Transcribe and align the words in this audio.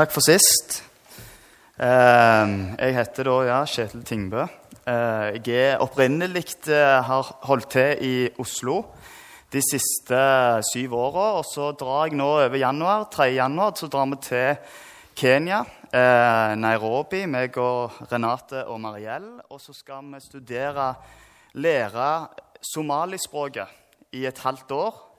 takk 0.00 0.14
for 0.14 0.24
sist. 0.24 0.78
Eh, 1.76 2.52
jeg 2.80 2.94
heter 2.96 3.26
da 3.28 3.32
ja, 3.44 3.56
Kjetil 3.68 4.00
Tingbø. 4.08 4.46
Eh, 4.88 5.40
jeg 5.44 5.74
er 5.74 5.82
opprinnelig 5.84 6.54
eh, 6.72 7.02
har 7.04 7.32
holdt 7.44 7.68
til 7.74 8.00
i 8.06 8.14
Oslo 8.40 8.78
de 9.52 9.60
siste 9.60 10.20
syv 10.70 10.94
åra. 10.96 11.26
Og 11.40 11.44
så 11.44 11.68
drar 11.76 12.08
jeg 12.08 12.16
nå 12.16 12.30
over 12.46 12.56
januar, 12.56 13.04
3. 13.12 13.28
januar 13.34 13.76
så 13.76 13.90
drar 13.92 14.08
vi 14.08 14.20
til 14.24 14.80
Kenya, 15.20 15.60
eh, 15.92 16.54
Nairobi, 16.56 17.26
meg 17.28 17.60
og 17.60 18.00
Renate 18.08 18.64
og 18.72 18.80
Mariell. 18.80 19.28
Og 19.50 19.60
så 19.60 19.76
skal 19.76 20.08
vi 20.14 20.24
studere, 20.24 20.94
lære 21.60 22.10
somalispråket 22.72 24.16
i 24.16 24.24
et 24.24 24.44
halvt 24.48 24.72
år. 24.80 25.09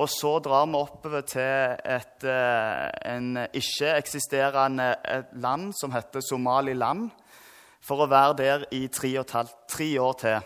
Og 0.00 0.08
så 0.08 0.38
drar 0.40 0.64
vi 0.70 0.78
oppover 0.78 1.24
til 1.28 1.74
et 1.84 2.24
eh, 2.24 2.86
en 3.12 3.42
ikke-eksisterende 3.44 4.86
land 5.36 5.72
som 5.76 5.92
heter 5.92 6.24
Somaliland, 6.24 7.10
for 7.82 8.04
å 8.04 8.08
være 8.08 8.38
der 8.38 8.64
i 8.72 8.86
tre, 8.88 9.10
halvt, 9.18 9.58
tre 9.68 9.88
år 10.00 10.16
til. 10.22 10.38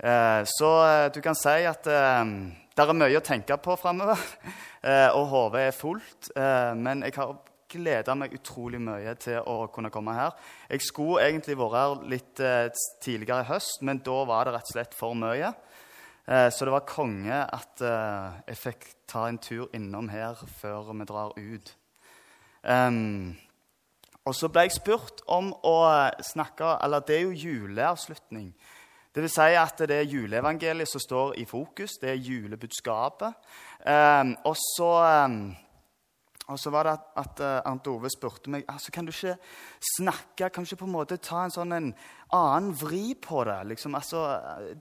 Eh, 0.00 0.40
så 0.48 0.70
eh, 0.86 1.10
du 1.12 1.20
kan 1.20 1.36
si 1.36 1.66
at 1.68 1.84
det 1.84 2.86
er 2.86 2.96
mye 2.96 3.20
å 3.20 3.26
tenke 3.26 3.58
på 3.60 3.76
framover, 3.76 4.16
og 5.18 5.28
hodet 5.28 5.66
er 5.66 5.76
fullt. 5.76 6.30
Men 6.78 7.02
jeg 7.02 7.16
har 7.18 7.32
gleda 7.68 8.14
meg 8.16 8.36
utrolig 8.38 8.78
mye 8.80 9.12
til 9.20 9.42
å 9.42 9.66
kunne 9.74 9.90
komme 9.92 10.14
her. 10.14 10.36
Jeg 10.70 10.86
skulle 10.86 11.26
egentlig 11.26 11.58
vært 11.58 11.74
her 11.76 12.04
litt 12.14 12.44
tidligere 13.02 13.42
i 13.42 13.48
høst, 13.50 13.82
men 13.82 13.98
da 14.06 14.22
var 14.30 14.46
det 14.46 14.54
rett 14.54 14.70
og 14.70 14.76
slett 14.76 14.94
for 14.96 15.18
mye. 15.18 15.50
Eh, 16.28 16.50
så 16.50 16.64
det 16.64 16.72
var 16.74 16.88
konge 16.88 17.36
at 17.40 17.80
eh, 17.80 18.40
jeg 18.50 18.60
fikk 18.60 18.88
ta 19.08 19.24
en 19.28 19.38
tur 19.40 19.68
innom 19.76 20.10
her 20.12 20.36
før 20.60 20.92
vi 20.92 21.06
drar 21.08 21.32
ut. 21.36 21.74
og 24.28 24.34
så 24.36 24.48
ble 24.52 24.66
jeg 24.66 24.74
spurt 24.76 25.22
om 25.26 25.54
å 25.64 25.76
snakke 26.20 26.76
Eller 26.84 27.00
det 27.00 27.16
er 27.16 27.22
jo 27.22 27.32
juleavslutning. 27.32 28.50
Det 29.14 29.22
vil 29.22 29.30
si 29.32 29.54
at 29.56 29.78
det 29.88 29.96
er 29.96 30.10
juleevangeliet 30.10 30.88
som 30.88 31.00
står 31.00 31.38
i 31.38 31.46
fokus. 31.48 31.96
Det 32.02 32.10
er 32.10 32.20
julebudskapet. 32.20 33.32
og 34.44 34.56
så 34.56 34.92
og 36.48 36.58
så 36.58 36.70
var 36.70 36.86
det 36.86 36.92
at, 36.92 37.08
at 37.16 37.40
uh, 37.44 37.70
Arnt 37.70 37.86
Ove 37.86 38.08
spurte 38.08 38.50
meg 38.50 38.64
altså, 38.68 38.92
kan 38.92 39.04
du 39.04 39.12
ikke 39.12 39.36
snakke, 39.98 40.48
kan 40.48 40.64
du 40.64 40.68
ikke 40.68 40.80
på 40.80 40.86
en 40.86 40.94
måte 40.94 41.18
ta 41.20 41.42
en 41.44 41.52
sånn 41.52 41.74
en 41.76 41.90
annen 42.32 42.70
vri 42.72 43.12
på 43.20 43.42
det. 43.44 43.58
Liksom, 43.68 43.96
altså, 43.98 44.22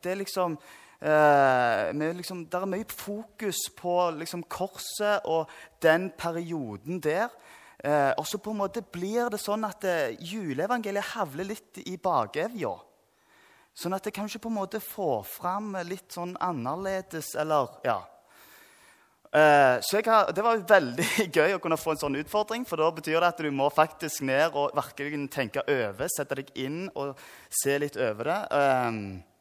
det 0.03 0.13
er 0.13 0.21
liksom 0.21 0.55
Eh, 0.97 2.13
liksom, 2.17 2.47
det 2.49 2.57
er 2.57 2.69
mye 2.69 2.87
fokus 2.89 3.67
på 3.77 3.95
liksom, 4.17 4.43
korset 4.49 5.27
og 5.29 5.51
den 5.83 6.09
perioden 6.17 7.01
der. 7.03 7.29
Eh, 7.83 8.11
og 8.17 8.25
så 8.25 8.39
på 8.41 8.51
en 8.51 8.61
måte 8.63 8.81
blir 8.81 9.29
det 9.29 9.39
sånn 9.41 9.67
at 9.67 9.85
eh, 9.85 10.17
juleevangeliet 10.17 11.13
havler 11.13 11.51
litt 11.53 11.83
i 11.85 11.97
bakevja. 12.01 12.73
Sånn 13.77 13.93
at 13.93 14.07
det 14.07 14.15
kan 14.15 14.25
ikke 14.25 14.47
på 14.47 14.49
en 14.49 14.57
måte 14.57 14.81
få 14.81 15.21
fram 15.21 15.75
litt 15.85 16.09
sånn 16.15 16.33
annerledes, 16.41 17.35
eller 17.37 17.77
ja. 17.85 17.99
Eh, 19.27 19.77
så 19.83 20.01
har, 20.01 20.31
Det 20.33 20.41
var 20.41 20.63
veldig 20.65 21.05
gøy 21.35 21.53
å 21.53 21.61
kunne 21.61 21.77
få 21.77 21.93
en 21.93 22.01
sånn 22.01 22.17
utfordring, 22.17 22.65
for 22.65 22.81
da 22.81 22.89
betyr 22.95 23.19
det 23.19 23.29
at 23.29 23.45
du 23.45 23.51
må 23.53 23.69
faktisk 23.69 24.25
ned 24.25 24.55
og 24.57 24.73
virkelig 24.73 25.27
tenke 25.29 25.61
over, 25.61 26.09
sette 26.09 26.39
deg 26.39 26.49
inn 26.57 26.87
og 26.95 27.19
se 27.53 27.77
litt 27.77 27.99
over 28.01 28.31
det. 28.31 28.39
Eh, 28.57 29.36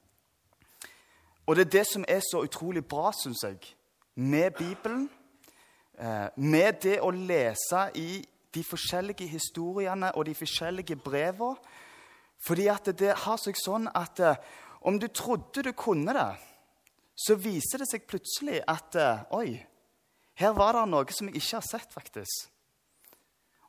og 1.46 1.56
det 1.56 1.66
er 1.66 1.74
det 1.78 1.86
som 1.86 2.04
er 2.08 2.20
så 2.20 2.42
utrolig 2.42 2.84
bra, 2.84 3.12
syns 3.14 3.44
jeg, 3.44 3.58
med 4.14 4.50
Bibelen. 4.58 5.10
Eh, 5.98 6.28
med 6.36 6.80
det 6.82 6.98
å 7.00 7.10
lese 7.10 7.86
i 7.94 8.24
de 8.54 8.64
forskjellige 8.64 9.28
historiene 9.28 10.10
og 10.16 10.26
de 10.26 10.34
forskjellige 10.34 10.96
brevene. 10.96 11.56
Fordi 12.46 12.66
at 12.68 12.90
det 12.98 13.14
har 13.24 13.38
seg 13.40 13.56
sånn 13.58 13.88
at 13.94 14.20
eh, 14.20 14.42
om 14.86 14.98
du 15.00 15.06
trodde 15.08 15.62
du 15.64 15.72
kunne 15.72 16.12
det, 16.14 16.28
så 17.16 17.38
viser 17.40 17.80
det 17.80 17.88
seg 17.88 18.04
plutselig 18.08 18.60
at 18.68 18.98
eh, 19.00 19.24
Oi, 19.38 19.56
her 20.36 20.52
var 20.52 20.76
det 20.76 20.84
noe 20.92 21.16
som 21.16 21.30
jeg 21.30 21.40
ikke 21.40 21.56
har 21.56 21.64
sett, 21.64 21.94
faktisk. 21.94 22.50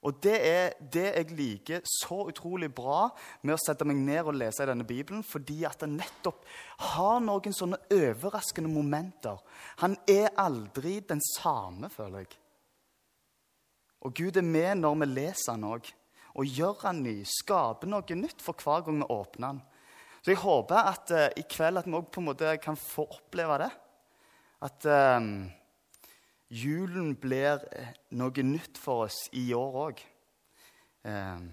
Og 0.07 0.19
det 0.23 0.35
er 0.47 0.75
det 0.79 1.06
jeg 1.09 1.35
liker 1.35 1.88
så 1.90 2.22
utrolig 2.29 2.69
bra 2.72 3.09
med 3.44 3.57
å 3.57 3.59
sette 3.59 3.84
meg 3.88 4.00
ned 4.00 4.29
og 4.29 4.38
lese 4.40 4.63
i 4.63 4.69
denne 4.69 4.88
Bibelen, 4.88 5.25
fordi 5.25 5.66
at 5.68 5.81
den 5.84 5.97
nettopp 6.00 6.45
har 6.94 7.19
noen 7.23 7.56
sånne 7.56 7.79
overraskende 7.91 8.72
momenter. 8.72 9.41
Han 9.84 9.97
er 10.07 10.31
aldri 10.40 11.01
den 11.03 11.19
samme, 11.34 11.91
føler 11.91 12.23
jeg. 12.23 12.38
Og 14.07 14.16
Gud 14.16 14.40
er 14.40 14.45
med 14.45 14.79
når 14.79 15.01
vi 15.01 15.09
leser 15.12 15.57
han 15.57 15.68
òg. 15.68 15.90
Og 16.38 16.53
gjør 16.53 16.84
han 16.85 17.01
ny, 17.01 17.18
skaper 17.28 17.89
noe 17.89 18.16
nytt 18.16 18.44
for 18.45 18.56
hver 18.62 18.85
gang 18.85 19.01
vi 19.01 19.09
åpner 19.12 19.51
han. 19.51 19.62
Så 20.22 20.31
jeg 20.31 20.41
håper 20.44 20.89
at 20.94 21.12
uh, 21.16 21.28
i 21.39 21.44
kveld 21.50 21.81
at 21.81 21.88
vi 21.89 21.97
òg 21.97 22.45
kan 22.63 22.78
få 22.79 23.07
oppleve 23.09 23.57
det. 23.63 23.72
At 24.68 24.88
uh, 24.88 25.19
julen 26.50 27.16
blir 27.19 27.63
noe 28.16 28.44
nytt 28.44 28.80
for 28.80 29.08
oss 29.08 29.28
i 29.35 29.50
år 29.56 29.80
òg. 29.88 30.03
Eh, 31.08 31.44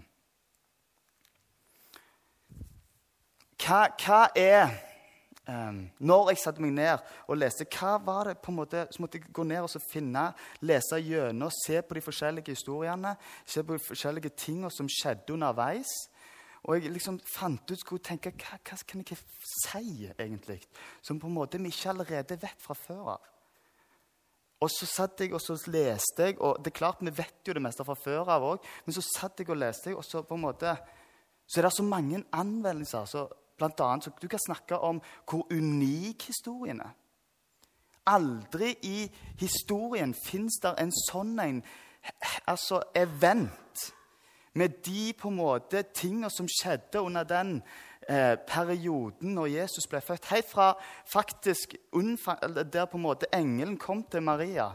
hva, 3.65 3.81
hva, 4.01 4.21
er 4.37 4.65
eh, 5.49 5.77
Når 5.99 6.31
jeg 6.33 6.41
satte 6.43 6.63
meg 6.65 6.75
ned 6.77 7.05
og 7.29 7.39
leste, 7.39 7.67
hva 7.71 7.97
var 8.03 8.31
det 8.31 8.39
på 8.43 8.53
en 8.53 8.59
måte, 8.59 8.87
så 8.91 9.03
måtte 9.03 9.21
jeg 9.21 9.35
gå 9.35 9.47
ned 9.47 9.67
og 9.67 9.85
finne, 9.91 10.31
lese 10.63 11.01
gjennom, 11.03 11.53
se 11.55 11.83
på 11.83 11.99
de 11.99 12.05
forskjellige 12.05 12.57
historiene, 12.57 13.15
se 13.47 13.63
på 13.63 13.77
de 13.77 13.85
forskjellige 13.85 14.35
tingene 14.39 14.73
som 14.75 14.91
skjedde 14.91 15.37
underveis. 15.37 15.93
Og 16.65 16.79
jeg 16.79 16.95
liksom 16.95 17.19
fant 17.29 17.71
ut 17.71 17.81
skulle 17.81 18.01
tenke, 18.05 18.33
hva, 18.41 18.57
hva 18.57 18.79
kan 18.89 19.05
jeg 19.05 19.21
si, 19.21 20.09
egentlig, 20.17 20.63
som 21.05 21.21
på 21.21 21.29
en 21.29 21.37
måte 21.37 21.61
vi 21.61 21.69
ikke 21.69 21.93
allerede 21.93 22.41
vet 22.41 22.63
fra 22.63 22.77
før 22.79 23.17
av. 23.19 23.34
Og 24.63 24.71
så 24.71 24.87
satt 24.89 25.21
jeg 25.21 25.35
og 25.35 25.43
så 25.43 25.57
leste 25.69 26.29
jeg, 26.29 26.39
og 26.41 26.61
det 26.63 26.71
er 26.71 26.79
klart 26.79 27.03
vi 27.03 27.13
vet 27.13 27.47
jo 27.47 27.55
det 27.57 27.63
meste 27.63 27.85
fra 27.85 27.97
før 27.99 28.31
av 28.33 28.45
òg, 28.55 28.69
men 28.87 28.97
så 28.97 29.03
satt 29.05 29.41
jeg 29.43 29.51
og 29.51 29.59
leste, 29.61 29.91
jeg, 29.91 29.99
og 29.99 30.07
så 30.07 30.23
på 30.25 30.39
en 30.39 30.45
måte 30.47 30.77
så 31.47 31.61
er 31.61 31.67
det 31.67 31.73
så 31.77 31.85
mange 31.85 32.23
anvendelser. 32.33 33.05
Så 33.05 33.27
blant 33.59 33.81
annet, 33.81 34.05
så 34.05 34.13
du 34.23 34.29
kan 34.29 34.41
snakke 34.47 34.79
om 34.79 35.01
hvor 35.29 35.47
unik 35.53 36.29
historien 36.31 36.81
er. 36.81 36.95
Aldri 38.07 38.75
i 38.83 38.99
historien 39.41 40.15
fins 40.15 40.59
det 40.63 40.75
en 40.81 40.93
sånn 40.93 41.39
en 41.41 41.63
altså 42.51 42.83
event 42.97 43.85
med 44.55 44.69
de 44.85 45.13
på 45.19 45.31
en 45.31 45.39
måte 45.39 45.83
tingene 45.97 46.29
som 46.31 46.49
skjedde 46.51 47.01
under 47.01 47.25
den 47.25 47.57
eh, 48.09 48.37
perioden 48.47 49.35
når 49.35 49.47
Jesus 49.47 49.87
ble 49.91 50.01
født. 50.01 50.25
Helt 50.31 50.49
fra 50.51 50.73
faktisk 51.07 51.75
der 52.73 52.85
på 52.85 52.97
en 52.97 53.03
måte 53.03 53.31
engelen 53.35 53.79
kom 53.79 54.03
til 54.05 54.23
Maria, 54.23 54.71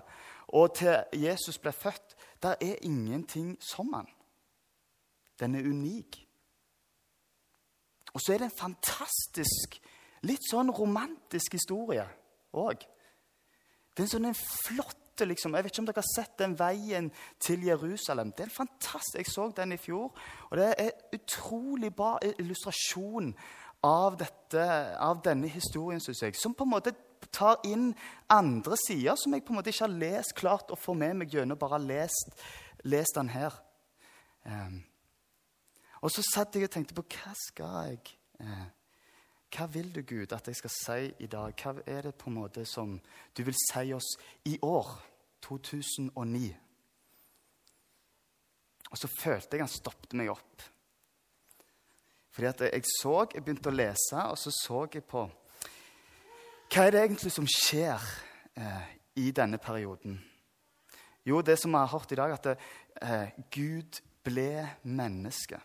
og 0.48 0.76
til 0.76 1.04
Jesus 1.14 1.58
ble 1.58 1.72
født, 1.72 2.16
der 2.44 2.56
er 2.62 2.76
ingenting 2.82 3.58
som 3.62 3.94
han. 3.94 4.08
Den 5.40 5.56
er 5.56 5.70
unik. 5.70 6.26
Og 8.14 8.22
så 8.22 8.34
er 8.34 8.38
det 8.38 8.50
en 8.50 8.58
fantastisk, 8.58 9.78
litt 10.26 10.44
sånn 10.50 10.72
romantisk 10.74 11.54
historie 11.56 12.08
òg. 12.58 12.82
Det 13.94 14.04
er 14.04 14.08
en 14.08 14.16
sånn 14.16 14.34
flott 14.34 15.09
liksom, 15.26 15.56
Jeg 15.56 15.64
vet 15.64 15.72
ikke 15.74 15.82
om 15.82 15.88
dere 15.90 16.02
har 16.02 16.12
sett 16.16 16.38
den 16.40 16.56
veien 16.60 17.12
til 17.40 17.64
Jerusalem. 17.64 18.32
Det 18.32 18.46
er 18.46 18.54
fantastisk. 18.54 19.18
Jeg 19.18 19.26
så 19.26 19.52
den 19.56 19.72
i 19.72 19.78
fjor. 19.78 20.14
Og 20.50 20.58
det 20.58 20.74
er 20.78 20.92
utrolig 21.14 21.94
bra 21.96 22.18
illustrasjon 22.38 23.34
av, 23.84 24.18
dette, 24.20 24.66
av 25.00 25.22
denne 25.24 25.48
historien, 25.48 26.02
syns 26.04 26.24
jeg. 26.24 26.36
Som 26.36 26.56
på 26.56 26.68
en 26.68 26.74
måte 26.76 26.96
tar 27.32 27.60
inn 27.68 27.92
andre 28.32 28.78
sider 28.88 29.18
som 29.20 29.34
jeg 29.36 29.44
på 29.46 29.54
en 29.54 29.60
måte 29.60 29.74
ikke 29.74 29.86
har 29.86 30.00
lest 30.02 30.36
klart 30.40 30.72
å 30.72 30.80
få 30.80 30.96
med 30.98 31.20
meg 31.20 31.34
gjennom 31.34 31.60
bare 31.60 31.82
lest, 31.84 32.32
lest 32.84 33.20
den 33.20 33.32
her. 33.34 33.54
Um, 34.46 34.82
og 36.02 36.12
så 36.16 36.24
satt 36.24 36.56
jeg 36.56 36.70
og 36.70 36.74
tenkte 36.74 36.96
på 36.96 37.04
hva 37.12 37.34
skal 37.38 37.90
jeg 37.90 38.14
eh, 38.40 38.68
hva 39.50 39.66
vil 39.74 39.90
du, 39.96 40.04
Gud, 40.06 40.32
at 40.34 40.48
jeg 40.48 40.60
skal 40.60 40.72
si 40.74 41.26
i 41.26 41.28
dag? 41.28 41.54
Hva 41.58 41.82
er 41.90 42.06
det 42.06 42.16
på 42.22 42.30
en 42.30 42.38
måte 42.38 42.66
som 42.70 43.00
du 43.38 43.42
vil 43.44 43.58
si 43.58 43.94
oss 43.96 44.10
i 44.46 44.60
år, 44.62 44.92
2009? 45.46 46.50
Og 48.90 48.98
så 48.98 49.10
følte 49.12 49.58
jeg 49.58 49.66
han 49.66 49.72
stoppet 49.72 50.16
meg 50.18 50.32
opp. 50.34 50.64
Fordi 52.34 52.48
at 52.50 52.64
jeg 52.70 52.88
så, 52.88 53.16
jeg 53.34 53.44
begynte 53.44 53.72
å 53.72 53.76
lese, 53.76 54.24
og 54.32 54.38
så 54.40 54.54
så 54.54 54.86
jeg 54.94 55.06
på 55.10 55.26
Hva 56.70 56.86
er 56.86 56.94
det 56.94 57.02
egentlig 57.02 57.32
som 57.34 57.48
skjer 57.50 58.04
eh, 58.56 58.92
i 59.18 59.32
denne 59.36 59.58
perioden? 59.58 60.20
Jo, 61.26 61.42
det 61.42 61.58
som 61.60 61.74
vi 61.74 61.82
har 61.82 61.90
hørt 61.92 62.12
i 62.14 62.18
dag, 62.18 62.32
at 62.32 62.46
det, 62.46 62.56
eh, 63.02 63.34
Gud 63.52 64.00
ble 64.24 64.70
menneske. 64.84 65.60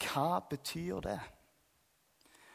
Hva 0.00 0.40
betyr 0.50 1.00
det? 1.04 1.18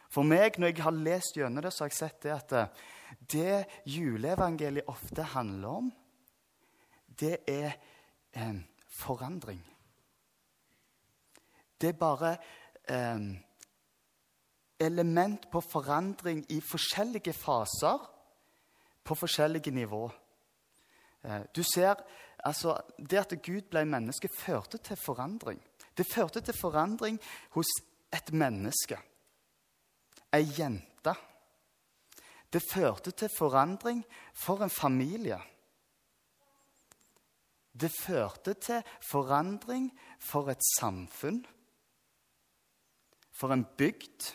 For 0.10 0.24
meg, 0.24 0.60
når 0.60 0.72
jeg 0.72 0.86
har 0.86 0.96
lest 0.96 1.38
gjennom 1.38 1.66
det, 1.66 1.74
så 1.74 1.84
har 1.84 1.92
jeg 1.92 1.98
sett 1.98 2.22
det 2.24 2.34
at 2.34 2.56
eh, 2.56 2.86
det 3.19 3.65
juleevangeliet 3.85 4.88
ofte 4.88 5.23
handler 5.23 5.67
om, 5.67 5.94
det 7.19 7.38
er 7.47 7.71
eh, 8.33 8.56
forandring. 9.00 9.62
Det 11.81 11.89
er 11.89 12.00
bare 12.00 12.38
eh, 12.89 13.19
element 14.79 15.50
på 15.51 15.62
forandring 15.62 16.45
i 16.50 16.62
forskjellige 16.62 17.33
faser 17.33 18.12
på 19.03 19.15
forskjellige 19.15 19.71
nivå. 19.71 20.12
Eh, 21.23 21.41
du 21.56 21.63
ser, 21.63 21.95
altså, 22.39 22.81
Det 23.09 23.17
at 23.17 23.41
Gud 23.44 23.62
ble 23.62 23.85
menneske, 23.85 24.27
førte 24.27 24.77
til 24.77 24.95
forandring. 24.95 25.62
Det 25.97 26.06
førte 26.13 26.41
til 26.41 26.53
forandring 26.53 27.19
hos 27.50 27.67
et 28.13 28.33
menneske, 28.33 28.97
ei 30.33 30.47
jente. 30.59 30.94
Det 32.56 32.63
førte 32.63 33.12
til 33.12 33.30
forandring 33.30 34.06
for 34.34 34.63
en 34.63 34.69
familie. 34.69 35.42
Det 37.80 37.92
førte 37.92 38.54
til 38.54 38.84
forandring 39.04 39.90
for 40.19 40.48
et 40.50 40.62
samfunn, 40.78 41.42
for 43.31 43.52
en 43.52 43.66
bygd. 43.78 44.30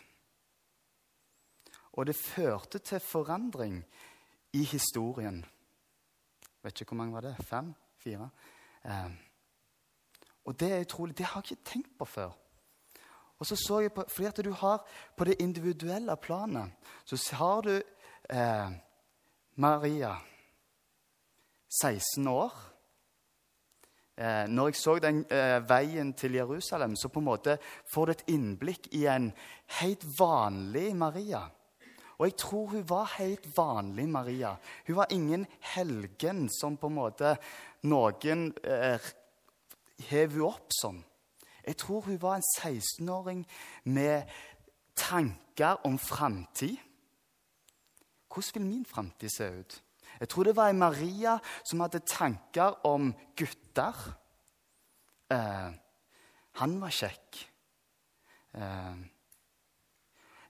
Og 1.92 2.06
det 2.06 2.16
førte 2.16 2.78
til 2.78 3.00
forandring 3.00 3.84
i 4.52 4.64
historien. 4.64 5.44
Vet 6.62 6.80
ikke 6.80 6.90
hvor 6.90 6.96
mange 6.96 7.14
var 7.14 7.20
det? 7.20 7.36
Fem? 7.46 7.72
Fire? 7.96 8.28
Eh, 8.84 9.10
og 10.44 10.60
det 10.60 10.72
er 10.72 10.80
utrolig. 10.80 11.18
Det 11.18 11.26
har 11.26 11.40
jeg 11.40 11.52
ikke 11.52 11.70
tenkt 11.70 11.98
på 11.98 12.04
før. 12.04 12.36
Og 13.38 13.46
så 13.46 13.56
så 13.56 13.78
jeg 13.80 13.92
på, 13.92 14.04
fordi 14.08 14.26
at 14.26 14.44
du 14.44 14.52
har 14.52 14.86
På 15.16 15.24
det 15.24 15.40
individuelle 15.40 16.16
planet 16.16 16.72
så 17.04 17.36
har 17.36 17.60
du 17.60 17.82
eh, 18.32 18.70
Maria, 19.56 20.14
16 21.82 22.28
år. 22.28 22.52
Eh, 24.16 24.48
når 24.48 24.68
jeg 24.68 24.76
så 24.76 24.98
den 24.98 25.22
eh, 25.32 25.68
veien 25.68 26.12
til 26.12 26.34
Jerusalem, 26.34 26.96
så 26.96 27.08
på 27.08 27.20
en 27.20 27.28
måte 27.30 27.56
får 27.92 28.06
du 28.06 28.12
et 28.12 28.26
innblikk 28.34 28.90
i 28.92 29.06
en 29.08 29.30
helt 29.80 30.04
vanlig 30.18 30.96
Maria. 30.96 31.46
Og 32.18 32.26
jeg 32.26 32.36
tror 32.36 32.66
hun 32.66 32.88
var 32.88 33.14
helt 33.16 33.46
vanlig 33.56 34.08
Maria. 34.08 34.54
Hun 34.86 34.96
var 34.96 35.06
ingen 35.10 35.46
helgen 35.60 36.48
som 36.52 36.76
på 36.76 36.90
en 36.90 36.98
måte 36.98 37.36
noen 37.88 38.50
eh, 38.60 39.00
hev 40.10 40.36
hun 40.36 40.50
opp 40.50 40.74
som. 40.80 41.00
Jeg 41.64 41.76
tror 41.80 42.04
hun 42.10 42.20
var 42.20 42.36
en 42.36 42.48
16-åring 42.58 43.46
med 43.84 44.28
tanker 44.96 45.80
om 45.88 45.98
framtid. 45.98 46.76
Hvordan 48.30 48.62
vil 48.62 48.66
min 48.66 48.84
framtid 48.84 49.28
se 49.36 49.50
ut? 49.60 49.82
Jeg 50.20 50.28
tror 50.28 50.44
det 50.44 50.56
var 50.56 50.68
en 50.70 50.78
Maria 50.78 51.38
som 51.64 51.80
hadde 51.80 51.98
tanker 52.06 52.86
om 52.86 53.14
gutter. 53.36 53.94
Eh, 55.30 55.70
han 56.52 56.80
var 56.80 56.90
kjekk. 56.90 57.40
Eh, 58.54 58.96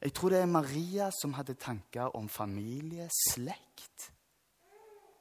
jeg 0.01 0.13
tror 0.17 0.33
det 0.33 0.41
er 0.41 0.47
Maria 0.47 1.11
som 1.13 1.33
hadde 1.37 1.55
tanker 1.55 2.17
om 2.17 2.29
familie, 2.29 3.09
slekt. 3.29 4.11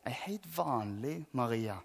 Ei 0.07 0.15
helt 0.25 0.47
vanlig 0.57 1.25
Maria. 1.31 1.75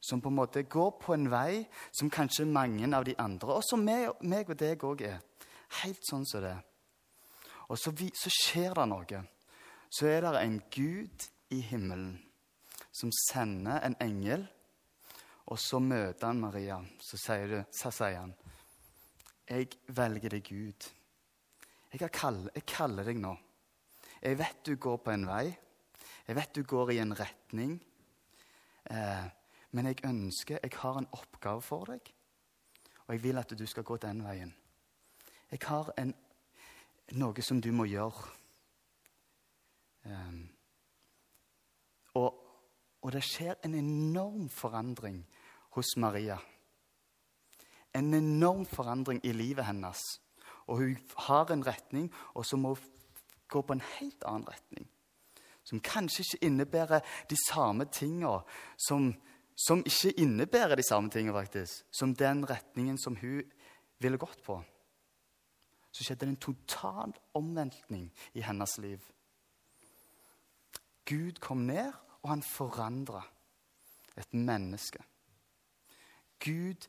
Som 0.00 0.20
på 0.20 0.30
en 0.30 0.38
måte 0.38 0.62
går 0.62 0.90
på 1.02 1.14
en 1.14 1.26
vei 1.30 1.66
som 1.90 2.10
kanskje 2.10 2.46
mange 2.46 2.86
av 2.96 3.04
de 3.04 3.16
andre, 3.18 3.58
og 3.58 3.66
som 3.66 3.82
meg, 3.84 4.12
meg 4.22 4.50
og 4.50 4.58
deg 4.58 4.84
òg 4.86 5.02
er. 5.02 5.18
Helt 5.82 6.06
sånn 6.06 6.24
som 6.26 6.46
det. 6.46 6.54
Og 7.68 7.78
så, 7.78 7.92
vi, 7.92 8.08
så 8.16 8.32
skjer 8.32 8.76
det 8.78 8.86
noe. 8.88 9.22
Så 9.88 10.08
er 10.08 10.24
det 10.24 10.40
en 10.40 10.60
Gud 10.72 11.28
i 11.54 11.60
himmelen 11.64 12.16
som 12.92 13.12
sender 13.14 13.82
en 13.84 13.96
engel, 14.02 14.46
og 15.48 15.60
så 15.60 15.78
møter 15.80 16.26
han 16.26 16.40
Maria. 16.40 16.78
Så 17.00 17.20
sier, 17.20 17.48
du, 17.48 17.58
så 17.72 17.92
sier 17.94 18.20
han 18.20 18.34
jeg 19.48 19.70
velger 19.96 20.34
deg, 20.34 20.44
Gud. 20.44 20.86
Jeg, 21.88 22.10
kaller, 22.12 22.52
jeg 22.52 22.66
kaller 22.68 23.06
deg 23.08 23.16
nå. 23.16 23.30
Jeg 24.20 24.36
vet 24.36 24.58
du 24.66 24.74
går 24.76 24.98
på 25.00 25.14
en 25.14 25.24
vei. 25.24 25.46
Jeg 26.26 26.36
vet 26.36 26.52
du 26.52 26.66
går 26.68 26.92
i 26.92 26.98
en 27.00 27.14
retning. 27.16 27.78
Eh, 28.92 29.24
men 29.70 29.88
jeg 29.88 30.04
ønsker 30.04 30.60
Jeg 30.62 30.72
har 30.82 30.98
en 30.98 31.08
oppgave 31.12 31.62
for 31.62 31.88
deg, 31.88 32.12
og 33.06 33.14
jeg 33.14 33.22
vil 33.22 33.40
at 33.40 33.52
du 33.56 33.66
skal 33.66 33.84
gå 33.84 33.96
den 34.00 34.22
veien. 34.24 34.52
Jeg 35.50 35.60
har 35.64 35.92
en, 35.96 36.14
noe 37.16 37.42
som 37.42 37.60
du 37.60 37.70
må 37.72 37.86
gjøre. 37.88 38.34
Um, 40.08 40.44
og, 42.16 42.38
og 43.02 43.12
det 43.12 43.24
skjer 43.24 43.58
en 43.64 43.74
enorm 43.78 44.48
forandring 44.52 45.22
hos 45.76 45.96
Maria 46.00 46.38
en 47.98 48.14
enorm 48.14 48.66
forandring 48.66 49.20
i 49.24 49.32
livet 49.32 49.66
hennes. 49.66 50.00
Og 50.66 50.76
hun 50.76 50.96
har 51.16 51.52
en 51.52 51.66
retning, 51.66 52.12
og 52.34 52.46
så 52.46 52.56
må 52.56 52.74
hun 52.74 52.84
gå 53.48 53.62
på 53.62 53.72
en 53.72 53.84
helt 53.98 54.24
annen 54.28 54.48
retning. 54.48 54.88
Som 55.64 55.80
kanskje 55.80 56.24
ikke 56.24 56.44
innebærer 56.46 57.00
de 57.30 57.36
samme 57.48 57.84
tingene 57.92 58.40
som, 58.76 59.12
som 59.56 59.82
ikke 59.84 60.14
innebærer 60.20 60.76
de 60.76 60.84
samme 60.88 61.10
tingene, 61.10 61.36
faktisk, 61.36 61.84
som 61.92 62.14
den 62.14 62.44
retningen 62.48 62.98
som 62.98 63.16
hun 63.16 63.42
ville 64.00 64.20
gått 64.20 64.42
på. 64.44 64.60
Så 65.92 66.04
skjedde 66.04 66.26
det 66.26 66.28
en 66.28 66.36
total 66.36 67.14
omveltning 67.34 68.12
i 68.34 68.40
hennes 68.40 68.78
liv. 68.78 69.00
Gud 71.08 71.40
kom 71.40 71.56
ned, 71.56 71.92
og 72.22 72.30
han 72.30 72.42
forandra 72.42 73.22
et 74.16 74.34
menneske. 74.34 75.02
Gud 76.44 76.86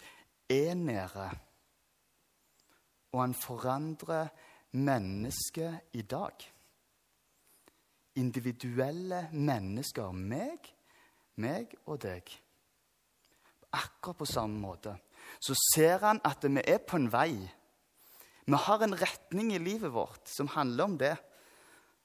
er 0.49 0.73
nede. 0.73 1.29
Og 3.11 3.21
han 3.21 3.33
forandrer 3.33 4.27
mennesket 4.71 5.79
i 5.93 6.01
dag. 6.01 6.53
Individuelle 8.15 9.29
mennesker. 9.31 10.11
Meg, 10.11 10.73
meg 11.35 11.73
og 11.85 12.01
deg. 12.01 12.29
Akkurat 13.71 14.17
på 14.17 14.25
samme 14.25 14.59
måte. 14.59 14.97
Så 15.39 15.55
ser 15.73 15.97
han 15.97 16.21
at 16.25 16.43
vi 16.43 16.61
er 16.67 16.77
på 16.77 16.97
en 16.97 17.11
vei. 17.11 17.49
Vi 18.49 18.55
har 18.55 18.83
en 18.83 18.95
retning 18.97 19.51
i 19.53 19.59
livet 19.59 19.91
vårt 19.91 20.27
som 20.27 20.47
handler 20.47 20.83
om 20.83 20.97
det. 20.97 21.15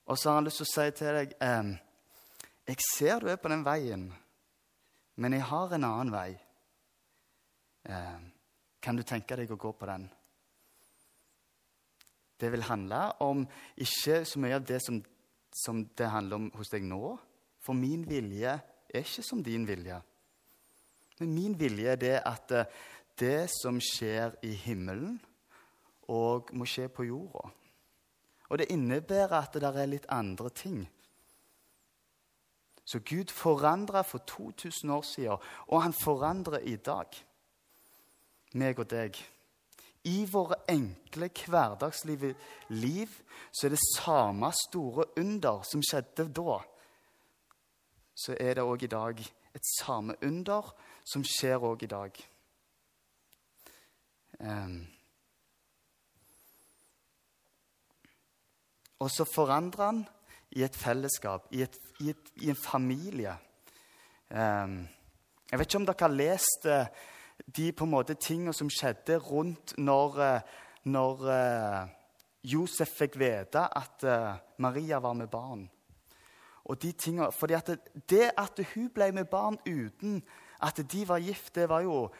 Og 0.04 0.18
så 0.18 0.28
har 0.28 0.34
han 0.34 0.44
lyst 0.44 0.60
til 0.60 0.66
å 0.66 0.72
si 0.74 0.84
til 0.98 1.16
deg 1.16 1.32
eh, 1.40 1.70
Jeg 2.68 2.84
ser 2.84 3.24
du 3.24 3.30
er 3.32 3.40
på 3.40 3.48
den 3.48 3.64
veien, 3.64 4.04
men 5.16 5.36
jeg 5.36 5.46
har 5.48 5.72
en 5.72 5.88
annen 5.88 6.12
vei. 6.12 6.36
Eh, 7.88 8.20
kan 8.84 9.00
du 9.00 9.06
tenke 9.08 9.40
deg 9.40 9.56
å 9.56 9.60
gå 9.60 9.72
på 9.72 9.88
den? 9.88 10.06
Det 12.36 12.52
vil 12.52 12.68
handle 12.68 13.02
om 13.24 13.48
ikke 13.80 14.20
så 14.28 14.44
mye 14.44 14.60
av 14.60 14.68
det 14.68 14.84
som, 14.84 15.00
som 15.64 15.84
det 15.96 16.12
handler 16.12 16.42
om 16.42 16.54
hos 16.58 16.76
deg 16.76 16.84
nå. 16.84 17.14
For 17.64 17.72
min 17.72 18.04
vilje 18.04 18.58
er 18.60 19.00
ikke 19.00 19.24
som 19.24 19.40
din 19.40 19.64
vilje. 19.64 19.96
Men 21.22 21.36
min 21.40 21.56
vilje 21.56 21.94
er 21.96 22.08
det 22.08 22.16
at 22.20 22.52
eh, 22.52 22.82
det 23.16 23.46
som 23.62 23.80
skjer 23.80 24.42
i 24.44 24.58
himmelen, 24.66 25.22
og 26.08 26.50
må 26.52 26.66
skje 26.68 26.88
på 26.88 27.06
jorda. 27.08 27.48
Og 28.48 28.58
det 28.58 28.70
innebærer 28.70 29.38
at 29.40 29.54
det 29.54 29.70
er 29.70 29.86
litt 29.88 30.06
andre 30.12 30.50
ting. 30.50 30.84
Så 32.84 33.00
Gud 33.00 33.32
forandra 33.32 34.02
for 34.02 34.18
2000 34.18 34.90
år 34.90 35.02
siden, 35.02 35.38
og 35.66 35.82
han 35.82 35.92
forandrer 35.92 36.58
i 36.58 36.76
dag 36.76 37.06
meg 38.54 38.78
og 38.78 38.90
deg. 38.90 39.18
I 40.04 40.26
våre 40.28 40.60
enkle, 40.68 41.30
hverdagsliv 41.48 42.34
liv, 42.68 43.08
så 43.52 43.66
er 43.66 43.72
det 43.72 43.80
samme 43.96 44.50
store 44.68 45.06
under 45.16 45.62
som 45.64 45.82
skjedde 45.82 46.28
da. 46.28 46.58
Så 48.14 48.36
er 48.40 48.54
det 48.54 48.64
òg 48.64 48.84
i 48.84 48.92
dag 48.92 49.24
et 49.54 49.70
samme 49.80 50.16
under 50.22 50.74
som 51.04 51.24
skjer 51.24 51.64
òg 51.64 51.86
i 51.86 51.90
dag. 51.90 52.20
Um, 54.40 54.84
og 58.98 59.10
så 59.10 59.26
forandrer 59.26 59.84
han 59.84 60.04
i 60.54 60.62
et 60.62 60.76
fellesskap, 60.76 61.48
i, 61.50 61.62
et, 61.62 61.78
i, 62.00 62.10
et, 62.10 62.30
i 62.42 62.50
en 62.52 62.58
familie. 62.58 63.34
Um, 64.30 64.84
jeg 65.50 65.58
vet 65.58 65.68
ikke 65.68 65.80
om 65.80 65.88
dere 65.88 66.06
har 66.06 66.14
lest 66.14 66.68
uh, 66.70 66.86
de 67.56 67.72
på 67.72 67.86
en 67.86 67.92
måte 67.92 68.14
tingene 68.14 68.54
som 68.54 68.70
skjedde 68.70 69.18
rundt 69.26 69.74
når, 69.78 70.18
uh, 70.20 70.64
når 70.86 71.26
uh, 71.26 71.92
Josef 72.44 72.94
fikk 72.98 73.18
vite 73.18 73.62
at 73.64 74.04
Maria 74.60 74.98
var 75.00 75.14
med 75.16 75.30
barn. 75.32 75.62
Og 76.64 76.76
de 76.82 76.90
tingene, 76.92 77.30
fordi 77.32 77.54
at 77.56 77.66
det, 77.66 78.02
det, 78.10 78.30
at 78.36 78.60
hun 78.74 78.90
ble 78.92 79.10
med 79.16 79.24
barn 79.32 79.56
uten 79.64 80.22
at 80.60 80.80
de 80.92 81.08
var 81.08 81.24
gift, 81.24 81.54
det 81.54 81.68
var 81.68 81.80
jo 81.84 82.10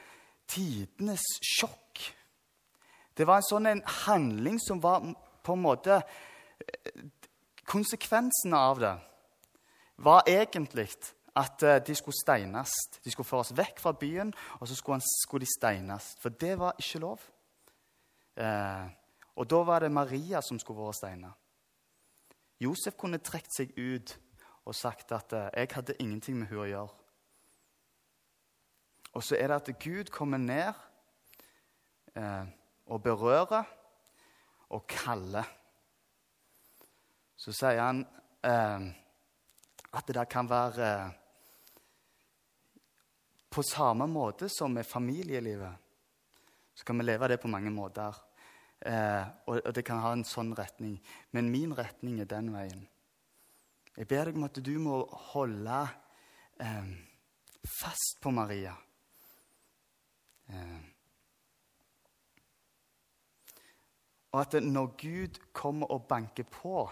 tidenes 0.49 1.25
sjokk. 1.45 2.01
Det 3.17 3.27
var 3.29 3.41
en 3.41 3.49
sånn 3.49 3.69
en 3.69 3.85
handling 4.05 4.57
som 4.61 4.81
var 4.83 5.05
på 5.45 5.57
en 5.57 5.65
måte 5.65 6.01
Konsekvensen 7.65 8.55
av 8.55 8.81
det 8.81 8.95
var 10.05 10.27
egentlig 10.27 10.89
at 11.35 11.63
eh, 11.63 11.81
de 11.87 11.95
skulle 11.95 12.17
steines. 12.23 12.73
De 13.05 13.11
skulle 13.11 13.27
føres 13.27 13.55
vekk 13.57 13.81
fra 13.81 13.93
byen, 13.93 14.33
og 14.61 14.69
så 14.69 14.75
skulle, 14.75 14.99
han, 15.01 15.07
skulle 15.25 15.47
de 15.47 15.51
steines. 15.51 16.15
For 16.23 16.29
det 16.29 16.59
var 16.59 16.77
ikke 16.79 17.03
lov. 17.03 17.23
Eh, 18.37 18.87
og 19.37 19.51
da 19.51 19.63
var 19.67 19.83
det 19.83 19.93
Maria 19.93 20.43
som 20.43 20.59
skulle 20.59 20.83
vært 20.83 21.01
steina. 21.01 21.33
Josef 22.63 22.95
kunne 22.99 23.19
trukket 23.19 23.57
seg 23.57 23.73
ut 23.79 24.15
og 24.65 24.75
sagt 24.75 25.13
at 25.13 25.33
eh, 25.33 25.51
'jeg 25.55 25.69
hadde 25.75 25.97
ingenting 25.99 26.39
med 26.39 26.47
hun 26.47 26.59
å 26.59 26.71
gjøre'. 26.71 27.01
Og 29.15 29.23
så 29.23 29.37
er 29.39 29.47
det 29.47 29.55
at 29.55 29.79
Gud 29.79 30.11
kommer 30.11 30.39
ned 30.39 30.73
eh, 32.17 32.47
og 32.87 33.03
berører 33.03 33.65
og 34.69 34.87
kaller. 34.87 35.47
Så 37.45 37.53
sier 37.53 37.83
han 37.83 37.99
eh, 38.41 38.85
at 39.93 40.13
det 40.17 40.23
kan 40.33 40.49
være 40.49 40.87
eh, 40.89 41.11
på 43.53 43.63
samme 43.69 44.07
måte 44.09 44.49
som 44.49 44.73
med 44.73 44.87
familielivet. 44.89 45.75
Så 46.75 46.85
kan 46.89 46.99
vi 46.99 47.05
leve 47.05 47.29
det 47.29 47.43
på 47.43 47.51
mange 47.53 47.71
måter. 47.71 48.17
Eh, 48.81 49.29
og, 49.45 49.61
og, 49.61 49.75
det 49.77 49.85
kan 49.85 50.01
ha 50.01 50.15
en 50.17 50.25
sånn 50.25 50.55
retning. 50.57 50.97
Men 51.37 51.53
min 51.53 51.77
retning 51.77 52.17
er 52.25 52.31
den 52.33 52.49
veien. 52.55 52.89
Jeg 53.95 54.09
ber 54.09 54.27
deg 54.27 54.41
om 54.41 54.49
at 54.49 54.65
du 54.65 54.73
må 54.81 55.05
holde 55.35 55.85
eh, 56.65 56.91
fast 57.77 58.19
på 58.25 58.33
Maria. 58.35 58.73
Eh, 60.49 60.83
og 64.33 64.43
at 64.43 64.59
når 64.65 64.93
Gud 64.99 65.41
kommer 65.53 65.93
og 65.93 66.09
banker 66.09 66.49
på, 66.49 66.89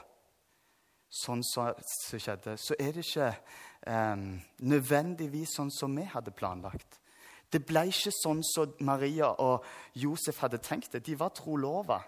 sånn 1.12 1.42
som 1.44 1.72
skjedde, 2.16 2.56
så 2.56 2.76
er 2.80 2.94
det 2.94 3.04
ikke 3.04 3.28
eh, 3.28 4.24
nødvendigvis 4.64 5.56
sånn 5.58 5.72
som 5.74 5.94
vi 5.96 6.06
hadde 6.08 6.34
planlagt. 6.36 6.98
Det 7.52 7.60
ble 7.68 7.84
ikke 7.90 8.14
sånn 8.16 8.40
som 8.48 8.72
Maria 8.80 9.28
og 9.44 9.66
Josef 10.00 10.40
hadde 10.40 10.62
tenkt 10.64 10.94
det. 10.94 11.04
De 11.04 11.18
var 11.20 11.34
trolova. 11.36 12.00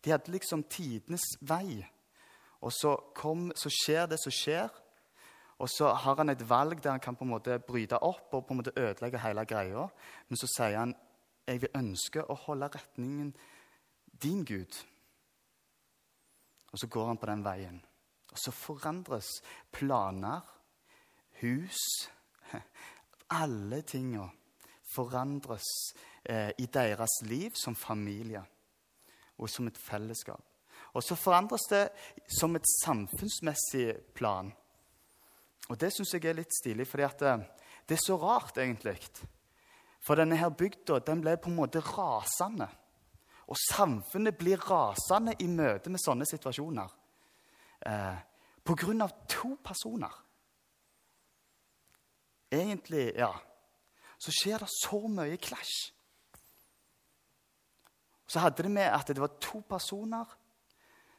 De 0.00 0.14
hadde 0.14 0.32
liksom 0.32 0.64
tidenes 0.70 1.26
vei. 1.44 1.82
Og 2.64 2.72
så, 2.72 2.94
kom, 3.14 3.50
så 3.54 3.68
skjer 3.70 4.08
det 4.08 4.18
som 4.22 4.32
skjer. 4.32 4.70
Og 5.58 5.68
så 5.68 5.90
har 5.92 6.16
han 6.22 6.32
et 6.32 6.44
valg 6.48 6.80
der 6.80 6.94
han 6.94 7.02
kan 7.04 7.18
på 7.18 7.26
en 7.26 7.34
måte 7.34 7.58
bryte 7.66 7.98
opp 8.00 8.32
og 8.32 8.46
på 8.46 8.54
en 8.54 8.62
måte 8.62 8.72
ødelegge 8.78 9.20
hele 9.20 9.44
greia. 9.44 9.84
Men 10.30 10.40
så 10.40 10.48
sier 10.54 10.78
han 10.78 10.96
jeg 11.48 11.62
vil 11.64 11.76
ønske 11.80 12.24
å 12.24 12.36
holde 12.46 12.68
retningen 12.72 13.32
din 14.22 14.44
Gud. 14.44 14.80
Og 16.72 16.80
så 16.80 16.88
går 16.92 17.06
han 17.12 17.20
på 17.20 17.28
den 17.30 17.44
veien. 17.44 17.78
Og 18.38 18.42
så 18.44 18.54
forandres 18.54 19.28
planer, 19.74 20.46
hus 21.42 21.80
Alle 23.28 23.82
tinga 23.82 24.28
forandres 24.94 25.66
eh, 26.24 26.50
i 26.58 26.66
deres 26.72 27.18
liv 27.28 27.52
som 27.58 27.74
familie 27.76 28.40
og 29.38 29.50
som 29.50 29.66
et 29.68 29.76
fellesskap. 29.78 30.40
Og 30.96 31.04
så 31.04 31.18
forandres 31.18 31.66
det 31.70 31.82
som 32.38 32.56
et 32.56 32.70
samfunnsmessig 32.78 34.14
plan. 34.16 34.48
Og 35.68 35.76
det 35.76 35.92
syns 35.92 36.14
jeg 36.14 36.24
er 36.30 36.38
litt 36.38 36.54
stilig, 36.56 36.86
for 36.88 37.02
det, 37.02 37.34
det 37.84 37.98
er 37.98 38.02
så 38.02 38.16
rart, 38.18 38.56
egentlig. 38.56 38.96
For 40.00 40.16
denne 40.16 40.38
her 40.40 40.54
bygda 40.56 41.02
den 41.04 41.20
ble 41.22 41.36
på 41.36 41.52
en 41.52 41.58
måte 41.58 41.84
rasende. 41.84 42.70
Og 43.52 43.60
samfunnet 43.68 44.40
blir 44.40 44.64
rasende 44.64 45.36
i 45.44 45.50
møte 45.52 45.92
med 45.92 46.00
sånne 46.00 46.26
situasjoner. 46.28 46.96
Eh, 47.86 48.16
på 48.68 48.76
grunn 48.76 49.00
av 49.00 49.14
to 49.30 49.54
personer. 49.64 50.12
Egentlig, 52.52 53.12
ja 53.16 53.32
Så 54.18 54.32
skjer 54.34 54.58
det 54.58 54.68
så 54.72 54.98
mye 55.08 55.36
klasj. 55.38 55.92
Så 58.26 58.42
hadde 58.42 58.66
det 58.66 58.72
med 58.74 58.90
at 58.90 59.08
det 59.08 59.22
var 59.22 59.38
to 59.40 59.60
personer 59.62 60.26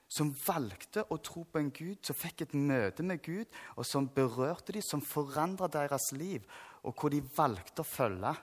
som 0.10 0.34
valgte 0.34 1.06
å 1.08 1.18
tro 1.24 1.46
på 1.46 1.62
en 1.62 1.72
Gud, 1.72 2.02
som 2.04 2.18
fikk 2.18 2.44
et 2.44 2.54
møte 2.58 3.06
med 3.06 3.22
Gud, 3.24 3.48
og 3.78 3.88
som 3.88 4.10
berørte 4.10 4.76
dem, 4.76 4.84
som 4.84 5.02
forandra 5.06 5.70
deres 5.72 6.10
liv, 6.18 6.44
og 6.84 6.98
hvor 6.98 7.14
de 7.14 7.22
valgte 7.38 7.86
å 7.86 7.88
følge. 7.88 8.34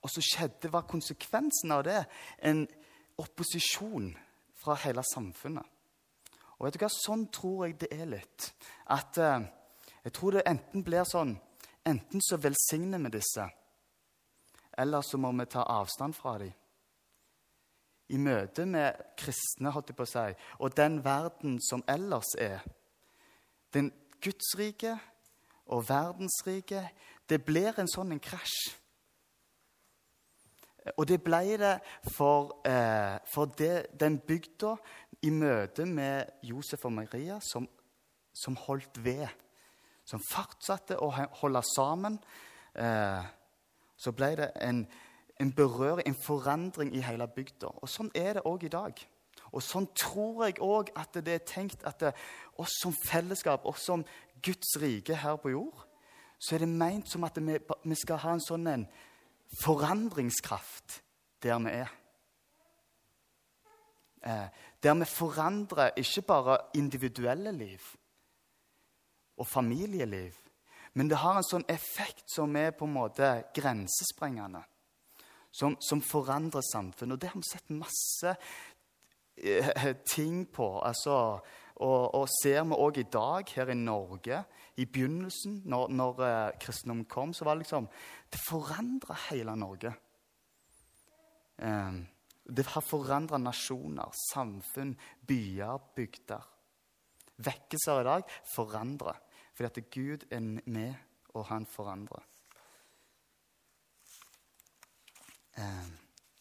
Og 0.00 0.10
så 0.10 0.24
skjedde, 0.24 0.72
var 0.72 0.88
konsekvensen 0.90 1.76
av 1.76 1.84
det 1.86 2.00
en 2.50 2.64
opposisjon 3.20 4.10
fra 4.58 4.76
hele 4.82 5.04
samfunnet. 5.06 5.79
Og 6.60 6.66
vet 6.66 6.76
du 6.76 6.82
hva, 6.84 6.90
Sånn 6.92 7.24
tror 7.32 7.64
jeg 7.66 7.78
det 7.80 7.88
er 7.96 8.06
litt. 8.06 8.50
At 8.92 9.18
eh, 9.18 9.48
Jeg 10.04 10.12
tror 10.16 10.36
det 10.36 10.46
enten 10.48 10.84
blir 10.84 11.08
sånn 11.08 11.38
Enten 11.88 12.20
så 12.20 12.36
velsigner 12.36 13.00
vi 13.00 13.14
disse, 13.14 13.46
eller 14.76 15.00
så 15.00 15.16
må 15.16 15.30
vi 15.32 15.46
ta 15.48 15.62
avstand 15.64 16.12
fra 16.14 16.34
dem. 16.38 16.52
I 18.12 18.18
møte 18.20 18.66
med 18.68 19.00
kristne 19.16 19.72
holdt 19.72 19.88
jeg 19.88 19.96
på 19.96 20.04
å 20.04 20.10
si, 20.10 20.26
og 20.60 20.76
den 20.76 20.98
verden 21.04 21.56
som 21.64 21.80
ellers 21.88 22.34
er. 22.36 22.60
Den 23.72 23.88
gudsrike 24.20 24.98
og 25.72 25.88
verdensrike. 25.88 26.84
Det 27.24 27.40
blir 27.46 27.78
en 27.78 27.88
sånn 27.90 28.12
en 28.12 28.22
krasj. 28.22 28.74
Og 30.96 31.08
det 31.08 31.20
ble 31.22 31.56
det 31.60 31.74
for, 32.12 32.60
eh, 32.66 33.18
for 33.28 33.44
det, 33.58 33.86
den 34.00 34.18
bygda 34.18 34.74
i 35.22 35.30
møte 35.30 35.84
med 35.86 36.24
Josef 36.42 36.84
og 36.84 36.92
Maria 36.92 37.40
som, 37.40 37.68
som 38.32 38.56
holdt 38.56 39.04
ved. 39.04 39.28
Som 40.04 40.22
fortsatte 40.24 40.98
å 40.98 41.10
holde 41.42 41.62
sammen. 41.74 42.18
Eh, 42.74 43.24
så 44.00 44.12
ble 44.16 44.32
det 44.40 44.50
en, 44.64 44.86
en 45.40 45.52
berøring, 45.52 46.06
en 46.08 46.22
forandring 46.24 46.94
i 46.96 47.04
hele 47.04 47.28
bygda. 47.28 47.74
Og 47.82 47.88
sånn 47.88 48.10
er 48.16 48.38
det 48.38 48.46
òg 48.48 48.64
i 48.64 48.72
dag. 48.72 49.04
Og 49.52 49.62
sånn 49.64 49.88
tror 49.98 50.46
jeg 50.46 50.62
òg 50.62 50.92
at 50.98 51.20
det 51.20 51.34
er 51.34 51.46
tenkt 51.46 51.84
at 51.88 52.00
det, 52.00 52.14
oss 52.56 52.80
som 52.80 52.94
fellesskap, 52.94 53.66
oss 53.66 53.84
som 53.84 54.04
Guds 54.42 54.76
rike 54.80 55.16
her 55.16 55.36
på 55.42 55.52
jord, 55.52 55.84
så 56.40 56.54
er 56.56 56.64
det 56.64 56.72
meint 56.72 57.08
som 57.10 57.24
at 57.28 57.36
vi, 57.36 57.58
vi 57.84 57.96
skal 57.98 58.20
ha 58.22 58.32
en 58.32 58.44
sånn 58.44 58.68
en 58.70 58.86
forandringskraft 59.58 61.02
der 61.42 61.58
vi 61.58 61.70
er. 61.70 61.88
Eh, 64.22 64.48
der 64.82 64.94
vi 64.94 65.04
forandrer 65.04 65.90
ikke 65.96 66.22
bare 66.22 66.58
individuelle 66.74 67.52
liv 67.52 67.80
og 69.36 69.46
familieliv, 69.46 70.32
men 70.92 71.08
det 71.08 71.20
har 71.22 71.38
en 71.38 71.46
sånn 71.46 71.64
effekt 71.70 72.26
som 72.34 72.56
er 72.56 72.74
på 72.76 72.84
en 72.84 72.92
måte 72.92 73.30
grensesprengende. 73.54 74.62
Som, 75.52 75.74
som 75.82 75.98
forandrer 75.98 76.62
samfunnet. 76.62 77.16
Og 77.16 77.20
det 77.20 77.28
har 77.32 77.40
vi 77.40 77.48
sett 77.48 77.72
masse 77.74 78.36
ting 80.06 80.44
på. 80.52 80.80
altså 80.80 81.40
og, 81.80 82.14
og 82.14 82.28
ser 82.42 82.64
vi 82.68 82.76
òg 82.76 82.98
i 83.00 83.06
dag 83.08 83.48
her 83.54 83.70
i 83.72 83.74
Norge 83.78 84.42
I 84.76 84.84
begynnelsen, 84.84 85.62
når, 85.64 85.88
når 85.88 86.18
kristendommen 86.60 87.06
kom, 87.08 87.32
så 87.32 87.44
var 87.44 87.56
det 87.56 87.64
liksom 87.64 87.88
Det 88.32 88.40
forandra 88.48 89.16
hele 89.30 89.56
Norge. 89.56 89.92
Det 92.50 92.66
har 92.66 92.84
forandra 92.84 93.38
nasjoner, 93.38 94.12
samfunn, 94.32 94.94
byer, 95.26 95.78
bygder. 95.96 96.46
Vekkelser 97.36 98.00
i 98.00 98.08
dag 98.08 98.22
forandrer. 98.54 99.20
Fordi 99.54 99.68
at 99.68 99.90
Gud 99.92 100.26
er 100.30 100.40
med, 100.66 100.94
og 101.34 101.46
han 101.46 101.66
forandrer. 101.66 102.24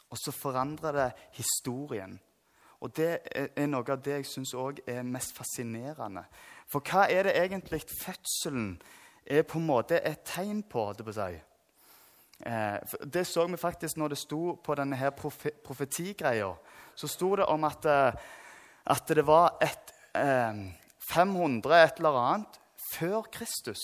Og 0.09 0.17
så 0.17 0.31
forandrer 0.31 0.91
det 0.91 1.11
historien. 1.37 2.19
Og 2.79 2.95
det 2.95 3.19
er 3.35 3.67
noe 3.67 3.83
av 3.91 3.99
det 4.03 4.21
jeg 4.21 4.27
syns 4.29 4.53
òg 4.55 4.79
er 4.87 5.03
mest 5.03 5.35
fascinerende. 5.35 6.23
For 6.69 6.83
hva 6.85 7.09
er 7.11 7.27
det 7.27 7.35
egentlig 7.35 7.81
fødselen 7.91 8.77
er 9.25 9.43
på 9.43 9.59
en 9.59 9.67
måte 9.67 9.99
et 9.99 10.23
tegn 10.25 10.63
på? 10.63 10.85
Det, 10.95 11.05
på 11.05 11.15
si? 11.15 11.39
eh, 12.45 12.77
det 13.13 13.27
så 13.27 13.47
vi 13.47 13.57
faktisk 13.57 13.97
når 13.97 14.07
det 14.07 14.17
sto 14.17 14.55
på 14.63 14.75
denne 14.75 14.95
her 14.95 15.09
profe 15.09 15.51
profetigreia. 15.65 16.53
Så 16.95 17.07
sto 17.07 17.35
det 17.35 17.45
om 17.45 17.63
at, 17.63 17.85
eh, 17.85 18.13
at 18.85 19.07
det 19.07 19.27
var 19.27 19.57
et, 19.61 19.93
eh, 20.15 20.73
500 21.13 21.83
et 21.83 21.97
eller 21.97 22.09
annet 22.09 22.59
før 22.93 23.21
Kristus. 23.21 23.81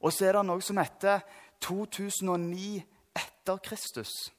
Og 0.00 0.12
så 0.12 0.26
er 0.26 0.32
det 0.32 0.46
noe 0.46 0.60
som 0.60 0.76
heter 0.76 1.20
2009 1.60 2.82
etter 3.14 3.56
Kristus. 3.56 4.32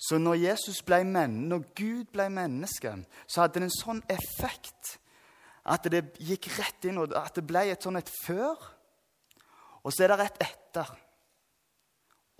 Så 0.00 0.16
når 0.18 0.38
Jesus 0.40 0.80
ble 0.86 1.02
men, 1.04 1.42
når 1.50 1.66
Gud 1.76 2.08
ble 2.14 2.30
menneske, 2.32 2.94
så 3.28 3.42
hadde 3.42 3.60
det 3.60 3.68
en 3.68 3.76
sånn 3.76 4.00
effekt 4.08 4.96
at 5.68 5.84
det 5.92 6.06
gikk 6.24 6.48
rett 6.56 6.88
inn, 6.88 7.02
og 7.02 7.12
at 7.18 7.36
det 7.36 7.44
ble 7.46 7.66
et 7.68 7.84
sånn 7.84 8.00
et 8.00 8.12
før. 8.24 8.56
Og 9.84 9.92
så 9.92 10.06
er 10.06 10.14
det 10.14 10.26
et 10.30 10.44
etter. 10.48 10.94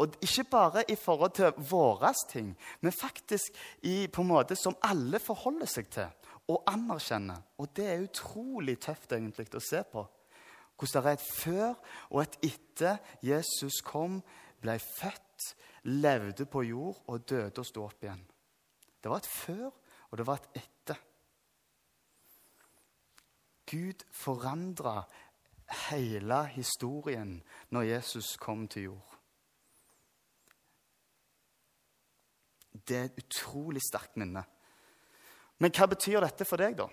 Og 0.00 0.17
ikke 0.25 0.47
bare 0.49 0.87
i 0.88 0.97
forhold 0.97 1.35
til 1.37 1.52
våre 1.69 2.14
ting, 2.31 2.55
men 2.81 2.97
faktisk 2.97 3.52
i, 3.85 4.09
på 4.09 4.25
en 4.25 4.31
måte 4.33 4.57
som 4.57 4.79
alle 4.88 5.21
forholder 5.21 5.69
seg 5.69 5.93
til. 5.93 6.09
og 6.50 6.64
anerkjenner. 6.67 7.37
Og 7.62 7.69
det 7.76 7.85
er 7.87 8.00
utrolig 8.02 8.81
tøft 8.83 9.12
egentlig 9.14 9.47
å 9.55 9.61
se 9.62 9.85
på. 9.87 10.02
Hvordan 10.75 11.05
det 11.05 11.11
er 11.12 11.19
et 11.19 11.26
før 11.37 11.75
og 12.09 12.23
et 12.25 12.38
etter 12.49 12.97
Jesus 13.23 13.79
kom, 13.87 14.17
ble 14.59 14.75
født, 14.83 15.52
levde 15.89 16.47
på 16.47 16.65
jord 16.67 17.01
og 17.09 17.25
døde 17.29 17.63
og 17.63 17.67
sto 17.67 17.85
opp 17.87 18.05
igjen. 18.05 18.23
Det 19.01 19.11
var 19.11 19.23
et 19.23 19.31
før, 19.31 19.71
og 20.11 20.19
det 20.19 20.27
var 20.29 20.41
et 20.41 20.61
etter. 20.61 21.01
Gud 23.71 24.05
forandra 24.11 25.05
hele 25.91 26.41
historien 26.57 27.37
når 27.71 27.89
Jesus 27.93 28.35
kom 28.37 28.67
til 28.69 28.91
jord. 28.91 29.17
Det 32.71 32.97
er 32.97 33.07
et 33.09 33.21
utrolig 33.23 33.83
sterkt 33.85 34.19
minne. 34.19 34.43
Men 35.61 35.73
hva 35.77 35.87
betyr 35.91 36.23
dette 36.25 36.47
for 36.49 36.61
deg, 36.61 36.79
da? 36.79 36.89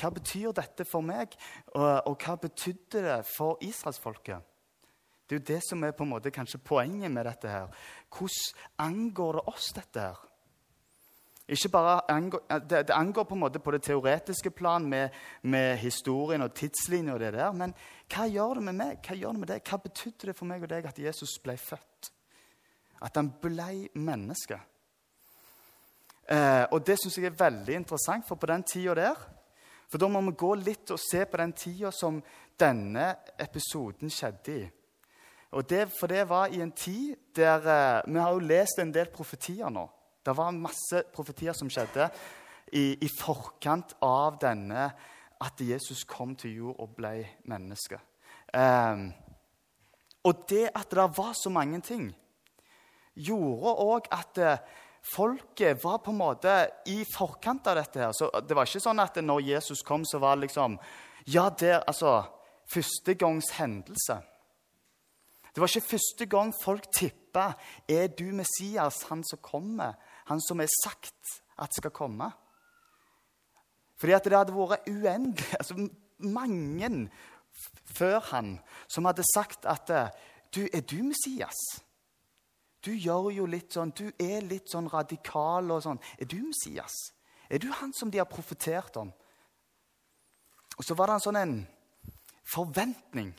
Hva 0.00 0.10
betyr 0.14 0.52
dette 0.56 0.84
for 0.88 1.04
meg, 1.04 1.34
og, 1.74 2.06
og 2.08 2.16
hva 2.22 2.36
betydde 2.40 3.02
det 3.04 3.18
for 3.28 3.60
israelsfolket? 3.64 4.49
Det 5.30 5.36
er 5.36 5.40
jo 5.40 5.54
det 5.54 5.60
som 5.62 5.84
er 5.86 5.92
på 5.94 6.02
en 6.02 6.10
måte 6.10 6.32
kanskje 6.34 6.58
poenget 6.58 7.10
med 7.10 7.24
dette. 7.24 7.48
her. 7.48 7.68
Hvordan 8.10 8.66
angår 8.78 9.32
det 9.32 9.42
oss, 9.46 9.72
dette 9.74 10.00
her? 10.00 10.16
Ikke 11.48 11.68
bare 11.68 12.10
angår, 12.10 12.40
det, 12.58 12.88
det, 12.88 12.90
angår 12.90 13.24
på 13.24 13.34
en 13.34 13.40
måte 13.40 13.58
på 13.58 13.70
det 13.70 13.82
teoretiske 13.82 14.50
plan 14.50 14.88
med, 14.88 15.08
med 15.42 15.76
historien 15.76 16.42
og 16.42 16.54
tidslinja, 16.54 17.14
og 17.14 17.20
det 17.20 17.32
der, 17.32 17.52
men 17.52 17.74
hva 18.10 18.26
gjør 18.26 18.58
det 18.58 18.64
med 18.64 18.78
meg? 18.78 18.98
Hva 19.06 19.16
gjør 19.18 19.32
det 19.32 19.40
med 19.40 19.50
deg? 19.52 19.62
Hva 19.70 19.78
betydde 19.82 20.26
det 20.26 20.36
for 20.38 20.50
meg 20.50 20.66
og 20.66 20.70
deg 20.70 20.86
at 20.86 20.98
Jesus 20.98 21.36
ble 21.42 21.56
født? 21.58 22.10
At 23.02 23.14
han 23.14 23.30
ble 23.42 23.88
menneske? 23.94 24.58
Eh, 26.26 26.64
og 26.70 26.82
det 26.86 26.98
syns 26.98 27.18
jeg 27.18 27.30
er 27.30 27.38
veldig 27.38 27.78
interessant, 27.78 28.26
for 28.26 28.34
på 28.34 28.50
den 28.50 28.66
tida 28.66 28.94
der 28.94 29.22
For 29.90 29.98
da 29.98 30.06
må 30.10 30.20
vi 30.26 30.36
gå 30.38 30.54
litt 30.54 30.90
og 30.90 30.98
se 31.02 31.24
på 31.26 31.38
den 31.38 31.52
tida 31.52 31.90
som 31.90 32.20
denne 32.58 33.14
episoden 33.38 34.10
skjedde 34.10 34.58
i. 34.58 34.68
Det, 35.50 35.88
for 35.90 36.06
det 36.06 36.28
var 36.30 36.46
i 36.46 36.60
en 36.62 36.70
tid 36.72 37.16
der 37.34 37.64
eh, 37.66 38.02
Vi 38.06 38.18
har 38.18 38.32
jo 38.32 38.38
lest 38.38 38.78
en 38.78 38.92
del 38.94 39.08
profetier 39.10 39.70
nå. 39.70 39.88
Det 40.22 40.36
var 40.36 40.54
masse 40.54 41.02
profetier 41.14 41.56
som 41.56 41.70
skjedde 41.70 42.06
i, 42.72 42.94
i 43.02 43.08
forkant 43.18 43.96
av 44.04 44.38
denne 44.38 44.90
at 45.40 45.60
Jesus 45.64 46.04
kom 46.04 46.36
til 46.38 46.54
jord 46.54 46.84
og 46.84 46.94
ble 46.94 47.14
menneske. 47.50 47.98
Eh, 48.54 49.02
og 50.22 50.46
det 50.52 50.68
at 50.76 50.90
det 50.94 51.08
var 51.16 51.34
så 51.34 51.50
mange 51.50 51.80
ting, 51.80 52.10
gjorde 53.16 53.74
òg 53.82 54.08
at 54.14 54.38
eh, 54.38 54.62
folket 55.16 55.82
var 55.82 55.98
på 56.04 56.12
en 56.12 56.20
måte 56.20 56.54
i 56.86 57.00
forkant 57.10 57.66
av 57.66 57.80
dette. 57.80 57.98
her. 57.98 58.12
Så 58.12 58.30
Det 58.46 58.54
var 58.54 58.68
ikke 58.68 58.86
sånn 58.86 59.00
at 59.00 59.16
når 59.16 59.40
Jesus 59.40 59.82
kom, 59.82 60.04
så 60.04 60.18
var 60.18 60.36
det 60.36 60.48
liksom 60.48 60.78
Ja, 61.26 61.50
det 61.50 61.82
altså 61.86 62.22
førstegangs 62.70 63.50
hendelse. 63.58 64.22
Det 65.54 65.60
var 65.60 65.68
ikke 65.68 65.90
første 65.96 66.26
gang 66.30 66.52
folk 66.54 66.86
tippa 66.96 67.52
er 67.88 68.06
du 68.14 68.30
Messias, 68.34 69.02
han 69.10 69.24
som 69.26 69.40
kommer, 69.42 69.96
han 70.30 70.40
som 70.42 70.60
er 70.60 70.70
sagt 70.84 71.34
at 71.58 71.74
skal 71.76 71.90
komme. 71.90 72.30
Fordi 74.00 74.12
at 74.16 74.24
det 74.24 74.38
hadde 74.38 74.56
vært 74.56 74.88
uendelig 74.88 75.56
altså 75.58 75.88
Mange 76.20 77.08
før 77.96 78.20
han 78.30 78.58
som 78.92 79.06
hadde 79.08 79.24
sagt 79.34 79.64
at 79.64 79.88
du, 80.54 80.66
er 80.68 80.82
du 80.84 80.98
Messias? 81.02 81.56
Du 82.84 82.90
gjør 82.92 83.30
jo 83.32 83.46
litt 83.48 83.72
sånn, 83.72 83.92
du 83.96 84.10
er 84.20 84.44
litt 84.44 84.68
sånn 84.68 84.88
radikal 84.92 85.72
og 85.72 85.82
sånn. 85.84 86.00
Er 86.20 86.28
du 86.28 86.36
Messias? 86.44 86.92
Er 87.48 87.60
du 87.60 87.70
han 87.72 87.92
som 87.96 88.12
de 88.12 88.20
har 88.20 88.28
profetert 88.28 88.96
om? 89.00 89.10
Og 90.76 90.84
så 90.84 90.96
var 90.96 91.10
det 91.10 91.18
en 91.18 91.24
sånn 91.24 91.40
en 91.40 91.56
forventning. 92.52 93.32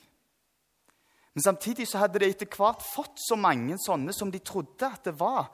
Men 1.33 1.43
samtidig 1.43 1.88
så 1.88 2.01
hadde 2.01 2.19
de 2.19 2.27
etter 2.31 2.50
hvert 2.51 2.83
fått 2.83 3.21
så 3.23 3.37
mange 3.39 3.77
sånne 3.79 4.13
som 4.15 4.31
de 4.31 4.41
trodde 4.44 4.87
at 4.87 5.05
det 5.07 5.13
var 5.20 5.48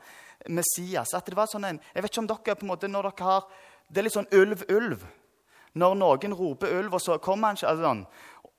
Messias. 0.50 1.14
At 1.14 1.26
det 1.26 1.38
var 1.38 1.50
sånn 1.50 1.68
en, 1.68 1.80
jeg 1.94 2.02
vet 2.02 2.12
ikke 2.12 2.24
om 2.24 2.30
dere 2.32 2.56
på 2.58 2.66
en 2.66 2.72
måte, 2.72 2.90
når 2.90 3.10
dere 3.10 3.30
har, 3.30 3.48
Det 3.88 4.02
er 4.02 4.04
litt 4.04 4.12
sånn 4.12 4.32
ulv, 4.36 4.64
ulv. 4.68 5.04
Når 5.78 5.94
noen 5.96 6.34
roper 6.36 6.74
ulv, 6.76 6.94
og 6.94 7.00
så 7.00 7.16
kommer 7.18 7.48
han 7.48 7.56
ikke 7.56 7.70
altså 7.70 7.86
sånn, 7.86 8.02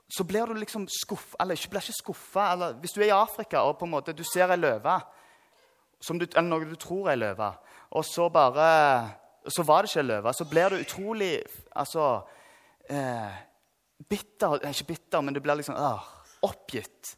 så 0.10 0.23
blir 0.25 0.49
du 0.49 0.58
liksom 0.58 0.88
skuffa 0.89 1.38
Eller 1.39 1.53
ikke 1.53 1.75
blir 1.75 1.86
ikke 1.86 1.93
skuffa. 1.99 2.45
Hvis 2.82 2.95
du 2.95 3.01
er 3.01 3.12
i 3.12 3.13
Afrika 3.13 3.62
og 3.62 3.77
på 3.77 3.86
en 3.86 3.93
måte 3.93 4.15
du 4.17 4.23
ser 4.25 4.49
ei 4.49 4.58
løve 4.58 4.99
eller 5.99 6.47
noe 6.47 6.63
du 6.63 6.77
tror 6.79 7.10
er 7.10 7.17
ei 7.17 7.19
løve, 7.19 7.49
og 7.91 8.05
så 8.05 8.29
bare 8.29 9.15
Så 9.49 9.63
var 9.63 9.82
det 9.82 9.89
ikke 9.89 9.99
ei 9.99 10.05
løve. 10.05 10.34
Så 10.34 10.45
blir 10.45 10.69
du 10.69 10.75
utrolig 10.75 11.41
altså, 11.75 12.21
eh, 12.89 13.32
bitter 14.10 14.60
Ikke 14.69 14.84
bitter, 14.84 15.21
men 15.21 15.34
du 15.34 15.39
blir 15.39 15.55
liksom 15.55 15.75
ah, 15.77 16.03
oppgitt. 16.45 17.15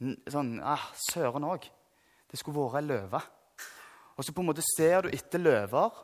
Sånn 0.00 0.56
ah, 0.64 0.90
Søren 1.10 1.46
òg. 1.48 1.66
Det 2.30 2.38
skulle 2.38 2.60
vært 2.60 2.80
ei 2.80 2.88
løve. 2.88 3.20
Og 4.16 4.24
så 4.24 4.34
på 4.36 4.42
en 4.42 4.50
måte 4.50 4.64
ser 4.64 5.06
du 5.06 5.14
etter 5.14 5.40
løver, 5.40 5.96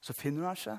så 0.00 0.14
finner 0.16 0.42
du 0.42 0.46
den 0.46 0.58
ikke. 0.58 0.78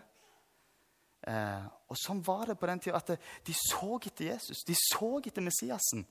Eh, 1.29 1.65
og 1.91 1.97
sånn 1.99 2.21
var 2.25 2.47
det 2.49 2.57
på 2.57 2.69
den 2.69 2.81
tida. 2.81 3.01
At 3.01 3.11
de 3.45 3.55
så 3.57 3.97
etter 3.99 4.31
Jesus. 4.31 4.63
De 4.65 4.75
så 4.77 5.13
etter 5.19 5.45
Messiasen. 5.45 6.05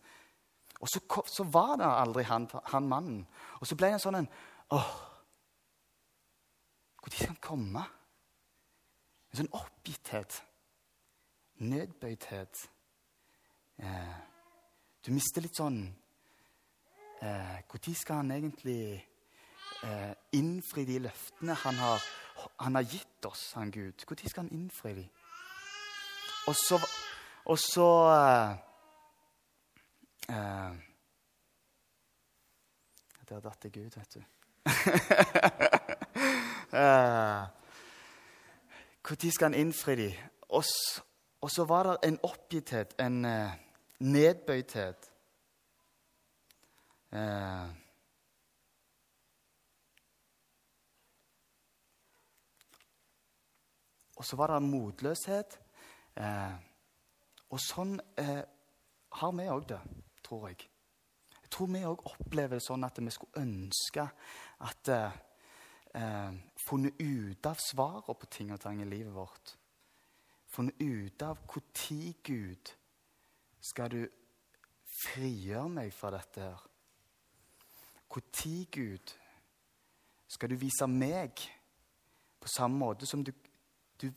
Og 0.80 0.88
så, 0.88 1.00
så 1.28 1.44
var 1.50 1.76
det 1.80 1.88
aldri 1.88 2.24
han, 2.28 2.46
han, 2.72 2.88
mannen. 2.88 3.24
Og 3.60 3.68
så 3.68 3.76
ble 3.76 3.90
det 3.90 3.98
en 3.98 4.04
sånn 4.06 4.20
en 4.22 4.30
Åh, 4.70 4.90
Når 7.00 7.14
skal 7.16 7.32
han 7.32 7.40
komme? 7.42 7.82
En 9.32 9.40
sånn 9.40 9.54
oppgitthet. 9.56 10.36
Nedbøydhet. 11.64 12.60
Eh, 13.82 14.18
du 15.06 15.12
mister 15.16 15.40
litt 15.40 15.56
sånn 15.56 15.80
Når 17.20 17.78
eh, 17.78 17.94
skal 17.96 18.20
han 18.20 18.32
egentlig 18.34 19.00
eh, 19.84 20.12
innfri 20.36 20.84
de 20.88 20.98
løftene 21.06 21.54
han 21.62 21.78
har, 21.80 22.04
han 22.64 22.76
har, 22.76 22.84
gitt 22.84 23.24
oss, 23.28 23.52
han 23.56 23.70
Gud? 23.72 24.04
Når 24.04 24.28
skal 24.28 24.44
han 24.44 24.52
innfri 24.56 24.94
de? 24.98 25.06
Og 26.48 26.56
så, 26.56 26.76
og 27.44 27.58
så 27.60 27.88
eh, 28.16 28.50
eh, 30.34 30.72
Der 33.30 33.40
datt 33.40 33.64
jeg 33.64 33.86
ut, 33.86 33.96
vet 33.96 34.14
du. 34.14 34.22
Når 36.72 36.80
eh, 39.22 39.30
skal 39.32 39.52
han 39.52 39.54
innfri 39.54 39.96
de? 39.96 40.10
Og, 40.50 40.64
så 41.50 41.64
var 41.64 41.82
det 41.86 41.96
en 42.08 42.18
oppgitthet, 42.26 42.96
en 42.98 43.24
nedbøydhet. 44.00 45.12
Uh, 47.10 47.70
og 54.20 54.24
så 54.24 54.36
var 54.36 54.52
det 54.52 54.62
motløshet. 54.68 55.56
Eh, 56.20 56.56
og 57.50 57.60
sånn 57.64 57.96
har 59.16 59.32
vi 59.36 59.46
òg 59.48 59.64
det, 59.70 59.80
tror 60.26 60.50
jeg. 60.50 60.66
Jeg 61.40 61.50
tror 61.50 61.70
vi 61.72 61.80
òg 61.88 62.04
opplever 62.12 62.58
det 62.58 62.66
sånn 62.66 62.84
at 62.86 63.00
vi 63.00 63.12
skulle 63.14 63.44
ønske 63.46 64.06
at 64.68 64.92
eh, 64.94 65.18
eh 65.94 66.46
Funnet 66.60 67.00
ut 67.00 67.46
av 67.48 67.56
svaret 67.56 68.18
på 68.20 68.26
ting 68.30 68.52
og 68.52 68.60
tang 68.60 68.82
i 68.82 68.84
livet 68.84 69.14
vårt. 69.14 69.56
Funnet 70.46 70.76
ut 70.78 71.22
av 71.22 71.38
når, 71.48 72.14
Gud, 72.22 72.70
skal 73.60 73.90
du 73.92 74.00
frigjøre 75.00 75.68
meg 75.68 75.92
fra 75.94 76.12
dette 76.14 76.44
her? 76.44 76.66
Når, 78.10 78.66
Gud, 78.74 79.12
skal 80.26 80.50
du 80.50 80.56
vise 80.58 80.86
meg 80.90 81.44
på 82.40 82.50
samme 82.50 82.80
måte 82.80 83.06
som 83.06 83.22
du, 83.24 83.30
du 84.00 84.08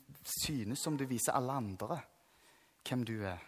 synes 0.42 0.82
som 0.82 0.98
du 0.98 1.06
viser 1.06 1.36
alle 1.36 1.54
andre 1.54 2.00
hvem 2.88 3.06
du 3.06 3.20
er? 3.22 3.42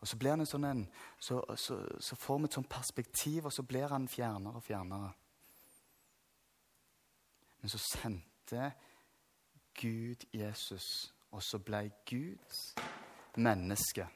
Og 0.00 0.08
så, 0.08 0.16
blir 0.16 0.30
han 0.30 0.44
en 0.44 0.48
sånn 0.48 0.64
en, 0.68 0.82
så, 1.18 1.40
så, 1.56 1.78
så 2.00 2.16
får 2.20 2.38
vi 2.38 2.48
et 2.48 2.56
sånt 2.58 2.68
perspektiv, 2.70 3.46
og 3.48 3.52
så 3.52 3.64
blir 3.66 3.88
han 3.90 4.08
fjernere 4.08 4.60
og 4.60 4.64
fjernere. 4.64 5.08
Men 7.60 7.72
så 7.72 7.80
sendte 7.80 8.68
Gud 9.76 10.28
Jesus, 10.32 10.86
og 11.32 11.42
så 11.42 11.58
ble 11.64 11.88
Guds 12.06 12.60
menneske 13.40 14.06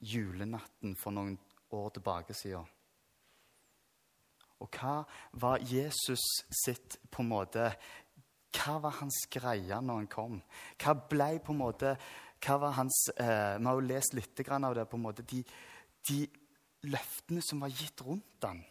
julenatten 0.00 0.96
for 0.98 1.14
noen 1.14 1.36
år 1.74 1.92
tilbake 1.96 2.34
siden. 2.36 2.66
Og 4.64 4.72
hva 4.72 5.02
var 5.36 5.60
Jesus 5.60 6.22
sitt 6.64 6.96
på 7.12 7.22
en 7.22 7.32
måte 7.34 7.70
Hva 8.56 8.78
var 8.80 8.94
hans 9.02 9.18
greie 9.28 9.80
når 9.84 9.98
han 10.00 10.06
kom? 10.08 10.38
Hva 10.80 10.94
ble 10.96 11.34
på 11.44 11.52
en 11.52 11.60
måte 11.60 11.90
hva 12.44 12.56
var 12.60 12.76
hans 12.76 12.96
eh, 13.16 13.56
Vi 13.58 13.66
har 13.66 13.76
jo 13.76 13.84
lest 13.84 14.14
litt 14.16 14.40
av 14.48 14.74
det. 14.74 14.86
på 14.86 14.96
en 14.96 15.02
måte, 15.02 15.22
de, 15.22 15.42
de 16.08 16.26
løftene 16.88 17.42
som 17.42 17.60
var 17.60 17.68
gitt 17.68 18.00
rundt 18.04 18.44
han. 18.44 18.62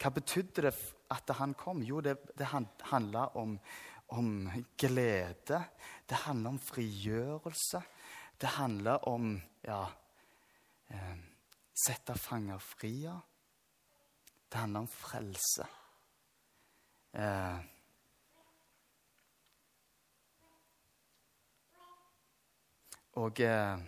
Hva 0.00 0.10
betydde 0.10 0.66
det 0.66 0.74
at 1.14 1.34
han 1.38 1.54
kom? 1.54 1.82
Jo, 1.82 2.00
det, 2.00 2.16
det 2.36 2.48
handla 2.90 3.28
om, 3.38 3.58
om 4.08 4.50
glede. 4.76 5.60
Det 6.06 6.24
handler 6.26 6.50
om 6.50 6.58
frigjørelse. 6.58 7.82
Det 8.40 8.56
handler 8.56 9.08
om 9.08 9.36
ja, 9.62 9.86
eh, 10.94 11.14
sette 11.74 12.16
fanger 12.18 12.62
fri. 12.62 12.94
Det 14.48 14.60
handler 14.60 14.86
om 14.86 14.90
frelse. 14.90 15.66
Eh, 17.14 17.58
og 23.22 23.40
eh, 23.40 23.82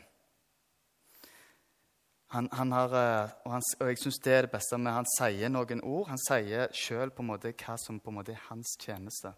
han, 2.35 2.49
han, 2.53 2.73
har, 2.73 2.95
eh, 2.99 3.31
og, 3.45 3.53
han, 3.53 3.63
og, 3.81 3.89
jeg 3.89 3.99
syns 4.03 4.21
det 4.25 4.35
er 4.35 4.47
det 4.47 4.53
beste 4.53 4.79
med 4.79 4.93
Han 4.93 5.09
sier 5.17 5.51
noen 5.51 5.83
ord. 5.87 6.09
Han 6.11 6.23
sier 6.27 6.75
sjøl 6.75 7.15
hva 7.15 7.79
som 7.79 8.01
på 8.03 8.13
en 8.13 8.19
måte 8.19 8.35
er 8.35 8.47
hans 8.51 8.77
tjeneste. 8.83 9.33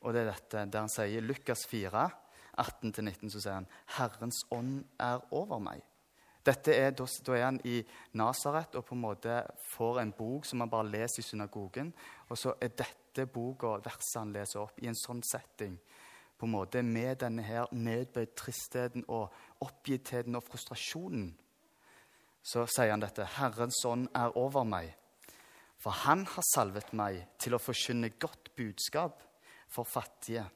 Og 0.00 0.14
det 0.14 0.22
er 0.22 0.32
dette 0.32 0.64
der 0.70 0.86
han 0.86 0.92
sier 0.92 1.26
Lukas 1.26 1.66
4, 1.68 2.06
18-19, 2.60 3.30
så 3.30 3.42
sier 3.42 3.58
han 3.58 3.70
Herrens 3.98 4.42
ånd 4.50 4.84
er 4.98 5.20
over 5.30 5.60
meg. 5.62 5.82
Dette 6.46 6.72
er, 6.72 6.94
da, 6.96 7.04
er 7.34 7.44
han 7.44 7.58
i 7.68 7.82
Nasaret 8.16 8.76
og 8.78 8.86
på 8.88 8.96
en 8.96 9.02
måte 9.02 9.42
får 9.74 10.00
en 10.00 10.12
bok 10.16 10.46
som 10.48 10.62
han 10.64 10.72
bare 10.72 10.88
leser 10.88 11.20
i 11.20 11.26
synagogen. 11.26 11.92
Og 12.28 12.38
så 12.38 12.54
er 12.60 12.72
dette 12.72 13.26
boka 13.28 13.76
verset 13.84 14.22
han 14.22 14.32
leser 14.32 14.62
opp, 14.62 14.80
i 14.80 14.88
en 14.88 14.96
sånn 14.96 15.20
setting. 15.26 15.76
På 16.40 16.48
en 16.48 16.54
måte 16.54 16.82
Med 16.82 17.20
denne 17.20 17.44
her 17.44 17.68
nedbøyd 17.72 18.32
tristheten 18.36 19.04
og 19.08 19.28
oppgittheten 19.60 20.36
og 20.36 20.46
frustrasjonen 20.46 21.34
så 22.42 22.64
sier 22.64 22.94
han 22.94 23.02
dette. 23.02 23.26
Herrens 23.36 23.82
ånd 23.84 24.08
er 24.16 24.32
over 24.40 24.64
meg, 24.64 24.94
for 25.76 25.92
han 26.06 26.24
har 26.24 26.46
salvet 26.54 26.94
meg 26.96 27.20
til 27.40 27.52
å 27.52 27.60
forkynne 27.60 28.14
godt 28.16 28.54
budskap 28.56 29.20
for 29.68 29.84
fattige. 29.84 30.46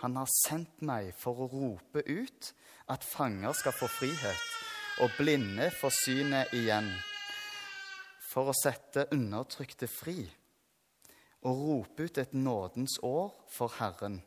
Han 0.00 0.16
har 0.16 0.30
sendt 0.46 0.82
meg 0.82 1.12
for 1.16 1.44
å 1.44 1.50
rope 1.52 2.00
ut 2.08 2.50
at 2.88 3.04
fanger 3.04 3.52
skal 3.56 3.76
få 3.76 3.88
frihet, 3.92 4.53
og 5.02 5.10
blinde 5.18 5.70
får 5.74 5.94
synet 5.96 6.52
igjen. 6.54 6.90
For 8.30 8.50
å 8.50 8.56
sette 8.56 9.08
undertrykte 9.14 9.88
fri 9.90 10.18
og 11.44 11.64
rope 11.68 12.06
ut 12.06 12.18
et 12.18 12.32
nådens 12.34 12.98
år 13.04 13.34
for 13.52 13.74
Herren. 13.78 14.22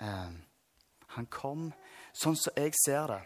Eh, 0.00 0.30
han 1.16 1.26
kom 1.32 1.68
sånn 2.16 2.38
som 2.38 2.56
jeg 2.56 2.76
ser 2.84 3.12
det 3.12 3.24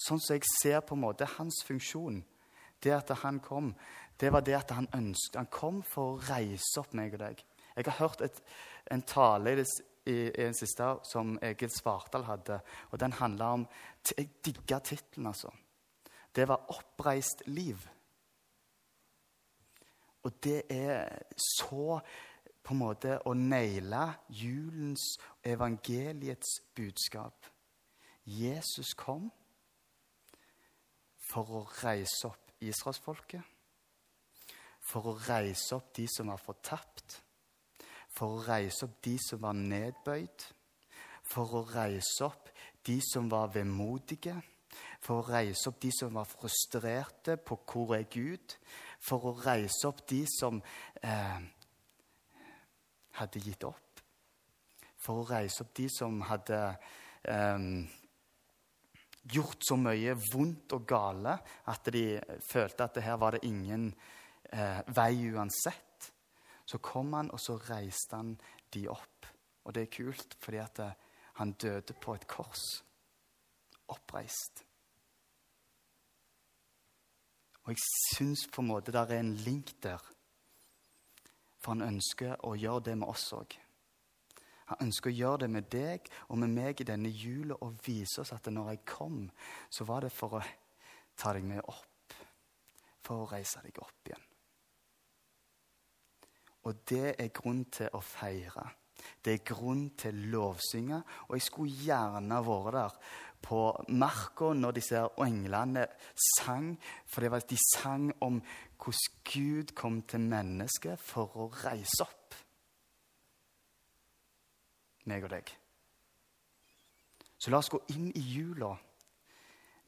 sånn 0.00 0.20
som 0.20 0.36
jeg 0.36 0.46
ser 0.60 0.80
på 0.84 0.96
en 0.96 1.04
måte 1.04 1.28
hans 1.36 1.62
funksjon, 1.66 2.22
det 2.82 2.92
at 2.96 3.12
han 3.22 3.40
kom, 3.42 3.72
det 4.20 4.30
var 4.34 4.44
det 4.46 4.56
at 4.58 4.70
han 4.76 4.86
ønsket 4.94 5.40
Han 5.40 5.50
kom 5.50 5.80
for 5.82 6.14
å 6.14 6.20
reise 6.28 6.80
opp 6.80 6.92
meg 6.94 7.16
og 7.16 7.24
deg. 7.24 7.40
Jeg 7.74 7.86
har 7.88 7.98
hørt 7.98 8.20
et, 8.22 8.36
en 8.92 9.02
tale 9.02 9.54
i, 9.54 9.56
det, 9.58 9.64
i, 10.06 10.16
i 10.28 10.44
en 10.44 10.56
siste 10.56 10.86
som 11.08 11.38
Egil 11.42 11.70
Svartdal 11.72 12.26
hadde. 12.28 12.60
og 12.90 13.00
Den 13.00 13.12
handla 13.12 13.52
om 13.58 13.66
Jeg 14.16 14.30
digga 14.44 14.78
tittelen, 14.78 15.26
altså. 15.26 15.50
Det 16.34 16.48
var 16.48 16.66
'Oppreist 16.68 17.42
liv'. 17.46 17.88
Og 20.22 20.32
det 20.44 20.62
er 20.70 21.08
så 21.36 22.00
på 22.62 22.74
en 22.74 22.78
måte 22.78 23.18
å 23.28 23.34
naile 23.34 24.14
julens 24.28 25.18
evangeliets 25.44 26.60
budskap. 26.74 27.46
Jesus 28.24 28.94
kom 28.94 29.28
for 31.30 31.50
å 31.58 31.66
reise 31.82 32.28
opp 32.28 32.54
israelsfolket. 32.60 33.42
For 34.80 35.10
å 35.12 35.18
reise 35.28 35.76
opp 35.76 35.92
de 35.96 36.06
som 36.08 36.32
var 36.32 36.40
fortapt. 36.40 37.23
For 38.14 38.36
å 38.38 38.44
reise 38.46 38.86
opp 38.86 39.00
de 39.02 39.16
som 39.22 39.42
var 39.42 39.56
nedbøyd. 39.58 40.46
For 41.26 41.58
å 41.58 41.64
reise 41.72 42.26
opp 42.26 42.50
de 42.86 42.98
som 43.02 43.30
var 43.32 43.50
vemodige. 43.54 44.36
For 45.04 45.20
å 45.20 45.26
reise 45.28 45.68
opp 45.70 45.80
de 45.82 45.90
som 45.94 46.14
var 46.14 46.28
frustrerte 46.28 47.36
på 47.36 47.58
'hvor 47.66 47.96
er 47.96 48.04
Gud'? 48.04 48.56
For 49.00 49.20
å 49.20 49.36
reise 49.44 49.88
opp 49.88 50.06
de 50.08 50.24
som 50.26 50.62
eh, 51.02 51.40
hadde 53.18 53.40
gitt 53.40 53.64
opp. 53.64 54.00
For 54.96 55.20
å 55.20 55.28
reise 55.28 55.62
opp 55.62 55.74
de 55.74 55.88
som 55.92 56.20
hadde 56.20 56.60
eh, 57.24 57.58
gjort 59.32 59.64
så 59.64 59.76
mye 59.76 60.16
vondt 60.32 60.72
og 60.76 60.86
gale 60.88 61.38
at 61.72 61.92
de 61.92 62.20
følte 62.44 62.84
at 62.84 62.94
det 62.94 63.06
her 63.06 63.16
var 63.20 63.36
det 63.36 63.44
ingen 63.48 63.94
eh, 64.52 64.80
vei 64.96 65.30
uansett. 65.32 65.93
Så 66.64 66.78
kom 66.78 67.12
han, 67.12 67.30
og 67.30 67.40
så 67.40 67.56
reiste 67.68 68.16
han 68.16 68.34
de 68.72 68.86
opp. 68.88 69.26
Og 69.64 69.74
det 69.74 69.82
er 69.82 69.92
kult, 69.92 70.36
fordi 70.40 70.60
at 70.60 70.80
eh, 70.84 70.96
han 71.40 71.52
døde 71.52 71.96
på 72.00 72.14
et 72.14 72.26
kors. 72.30 72.84
Oppreist. 73.88 74.64
Og 77.64 77.72
jeg 77.72 77.80
syns 78.14 78.46
på 78.52 78.62
en 78.62 78.68
måte 78.68 78.92
det 78.92 79.00
er 79.00 79.20
en 79.20 79.34
link 79.44 79.72
der. 79.82 80.00
For 81.60 81.72
han 81.72 81.84
ønsker 81.86 82.36
å 82.44 82.52
gjøre 82.60 82.90
det 82.90 82.98
med 83.00 83.08
oss 83.08 83.30
òg. 83.36 83.56
Han 84.68 84.86
ønsker 84.86 85.10
å 85.10 85.16
gjøre 85.16 85.44
det 85.44 85.50
med 85.52 85.68
deg 85.72 86.06
og 86.28 86.38
med 86.40 86.52
meg 86.52 86.80
i 86.80 86.88
denne 86.88 87.08
jula 87.12 87.56
og 87.64 87.80
vise 87.84 88.22
oss 88.22 88.32
at 88.36 88.48
når 88.52 88.70
jeg 88.72 88.84
kom, 88.88 89.24
så 89.68 89.84
var 89.88 90.04
det 90.04 90.12
for 90.12 90.38
å 90.38 90.44
ta 91.20 91.34
deg 91.36 91.44
med 91.48 91.64
opp. 91.64 92.16
For 93.04 93.24
å 93.24 93.28
reise 93.32 93.60
deg 93.64 93.80
opp 93.80 94.08
igjen. 94.08 94.30
Og 96.64 96.80
det 96.88 97.14
er 97.20 97.32
grunn 97.34 97.64
til 97.72 97.92
å 97.92 98.00
feire. 98.00 98.64
Det 99.24 99.34
er 99.34 99.44
grunn 99.44 99.90
til 100.00 100.16
lovsynge. 100.32 101.02
Og 101.28 101.36
jeg 101.36 101.46
skulle 101.48 101.84
gjerne 101.84 102.40
vært 102.46 102.76
der 102.76 102.98
på 103.44 103.60
marka 103.92 104.52
når 104.56 104.78
disse 104.78 105.02
englene 105.20 105.84
sang. 106.36 106.72
For 107.06 107.20
de 107.24 107.58
sang 107.74 108.08
om 108.24 108.40
hvordan 108.84 109.20
Gud 109.24 109.74
kom 109.76 110.02
til 110.08 110.20
mennesket 110.20 111.00
for 111.00 111.36
å 111.40 111.50
reise 111.64 112.04
opp 112.04 112.40
meg 115.08 115.24
og 115.24 115.34
deg. 115.34 115.52
Så 117.36 117.52
la 117.52 117.60
oss 117.60 117.68
gå 117.72 117.80
inn 117.92 118.08
i 118.16 118.22
jula 118.24 118.70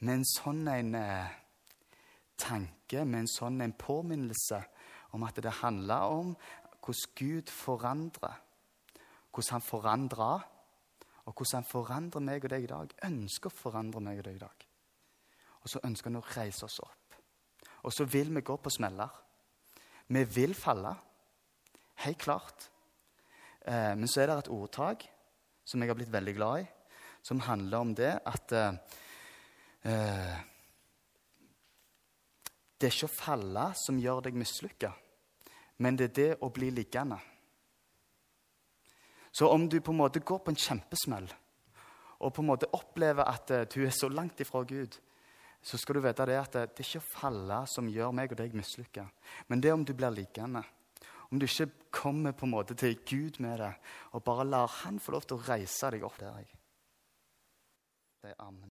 med 0.04 0.18
en 0.18 0.26
sånn 0.28 0.66
en 0.68 0.94
eh, 0.98 1.36
tanke, 2.36 3.04
med 3.04 3.22
en 3.22 3.30
sånn 3.32 3.62
en 3.64 3.72
påminnelse 3.80 4.60
om 5.16 5.24
at 5.24 5.40
det 5.40 5.54
handler 5.62 6.12
om 6.12 6.34
hvordan 6.86 7.14
Gud 7.18 7.50
forandrer. 7.50 8.42
Hvordan 9.34 9.52
han 9.52 9.62
forandrer, 9.62 10.46
og 11.26 11.32
hvordan 11.32 11.62
han 11.62 11.70
forandrer 11.70 12.22
meg 12.22 12.44
og 12.44 12.50
deg 12.50 12.64
i 12.64 12.70
dag. 12.70 12.94
Ønsker 13.08 13.50
å 13.50 13.58
forandre 13.58 14.00
meg 14.00 14.20
og 14.22 14.28
deg 14.28 14.38
i 14.38 14.44
dag. 14.44 14.66
Og 15.62 15.72
så 15.72 15.82
ønsker 15.84 16.12
han 16.12 16.20
å 16.20 16.28
reise 16.36 16.64
oss 16.68 16.78
opp. 16.84 17.18
Og 17.82 17.92
så 17.92 18.06
vil 18.06 18.30
vi 18.34 18.44
gå 18.46 18.56
på 18.56 18.70
smeller. 18.70 19.10
Vi 20.06 20.22
vil 20.36 20.54
falle. 20.54 20.94
Helt 22.04 22.22
klart. 22.22 22.68
Eh, 23.66 23.94
men 23.98 24.06
så 24.08 24.22
er 24.22 24.30
det 24.30 24.38
et 24.44 24.52
ordtak 24.54 25.06
som 25.66 25.82
jeg 25.82 25.90
har 25.90 25.98
blitt 25.98 26.12
veldig 26.12 26.34
glad 26.36 26.62
i, 26.62 26.66
som 27.26 27.42
handler 27.42 27.82
om 27.82 27.94
det 27.94 28.12
at 28.24 28.52
eh, 28.52 28.76
eh 29.82 30.36
Det 32.76 32.90
er 32.90 32.92
ikke 32.92 33.08
å 33.08 33.16
falle 33.24 33.62
som 33.74 33.96
gjør 33.98 34.20
deg 34.26 34.34
mislykka, 34.36 34.90
men 35.78 35.96
det 35.96 36.10
er 36.10 36.14
det 36.16 36.30
å 36.44 36.50
bli 36.52 36.70
liggende. 36.72 37.18
Så 39.32 39.48
om 39.52 39.66
du 39.68 39.80
på 39.80 39.92
en 39.92 40.00
måte 40.00 40.22
går 40.24 40.38
på 40.44 40.52
en 40.52 40.60
kjempesmell 40.60 41.26
og 42.16 42.32
på 42.32 42.40
en 42.40 42.48
måte 42.48 42.70
opplever 42.72 43.28
at 43.28 43.50
uh, 43.52 43.66
du 43.68 43.82
er 43.84 43.92
så 43.92 44.08
langt 44.08 44.40
ifra 44.40 44.62
Gud, 44.64 44.94
så 45.60 45.76
skal 45.76 45.98
du 45.98 46.00
vite 46.06 46.24
det 46.30 46.38
at 46.40 46.54
det 46.54 46.62
er 46.62 46.86
ikke 46.86 47.02
å 47.02 47.10
falle 47.10 47.58
som 47.68 47.90
gjør 47.92 48.14
meg 48.16 48.32
og 48.32 48.40
deg 48.40 48.54
mislykka, 48.56 49.04
men 49.50 49.60
det 49.60 49.68
er 49.68 49.76
om 49.76 49.84
du 49.84 49.92
blir 49.92 50.14
liggende. 50.14 50.62
Om 51.26 51.40
du 51.42 51.44
ikke 51.44 51.90
kommer 51.90 52.32
på 52.32 52.46
en 52.46 52.54
måte 52.54 52.76
til 52.78 52.96
Gud 53.04 53.40
med 53.42 53.58
det, 53.60 53.72
og 54.14 54.24
bare 54.24 54.46
lar 54.46 54.70
Han 54.84 55.00
få 55.02 55.12
lov 55.12 55.26
til 55.26 55.36
å 55.36 55.44
reise 55.48 55.90
deg 55.90 56.06
opp 56.06 56.16
der. 56.22 56.46
Det 58.22 58.30
er 58.32 58.40
amen. 58.46 58.64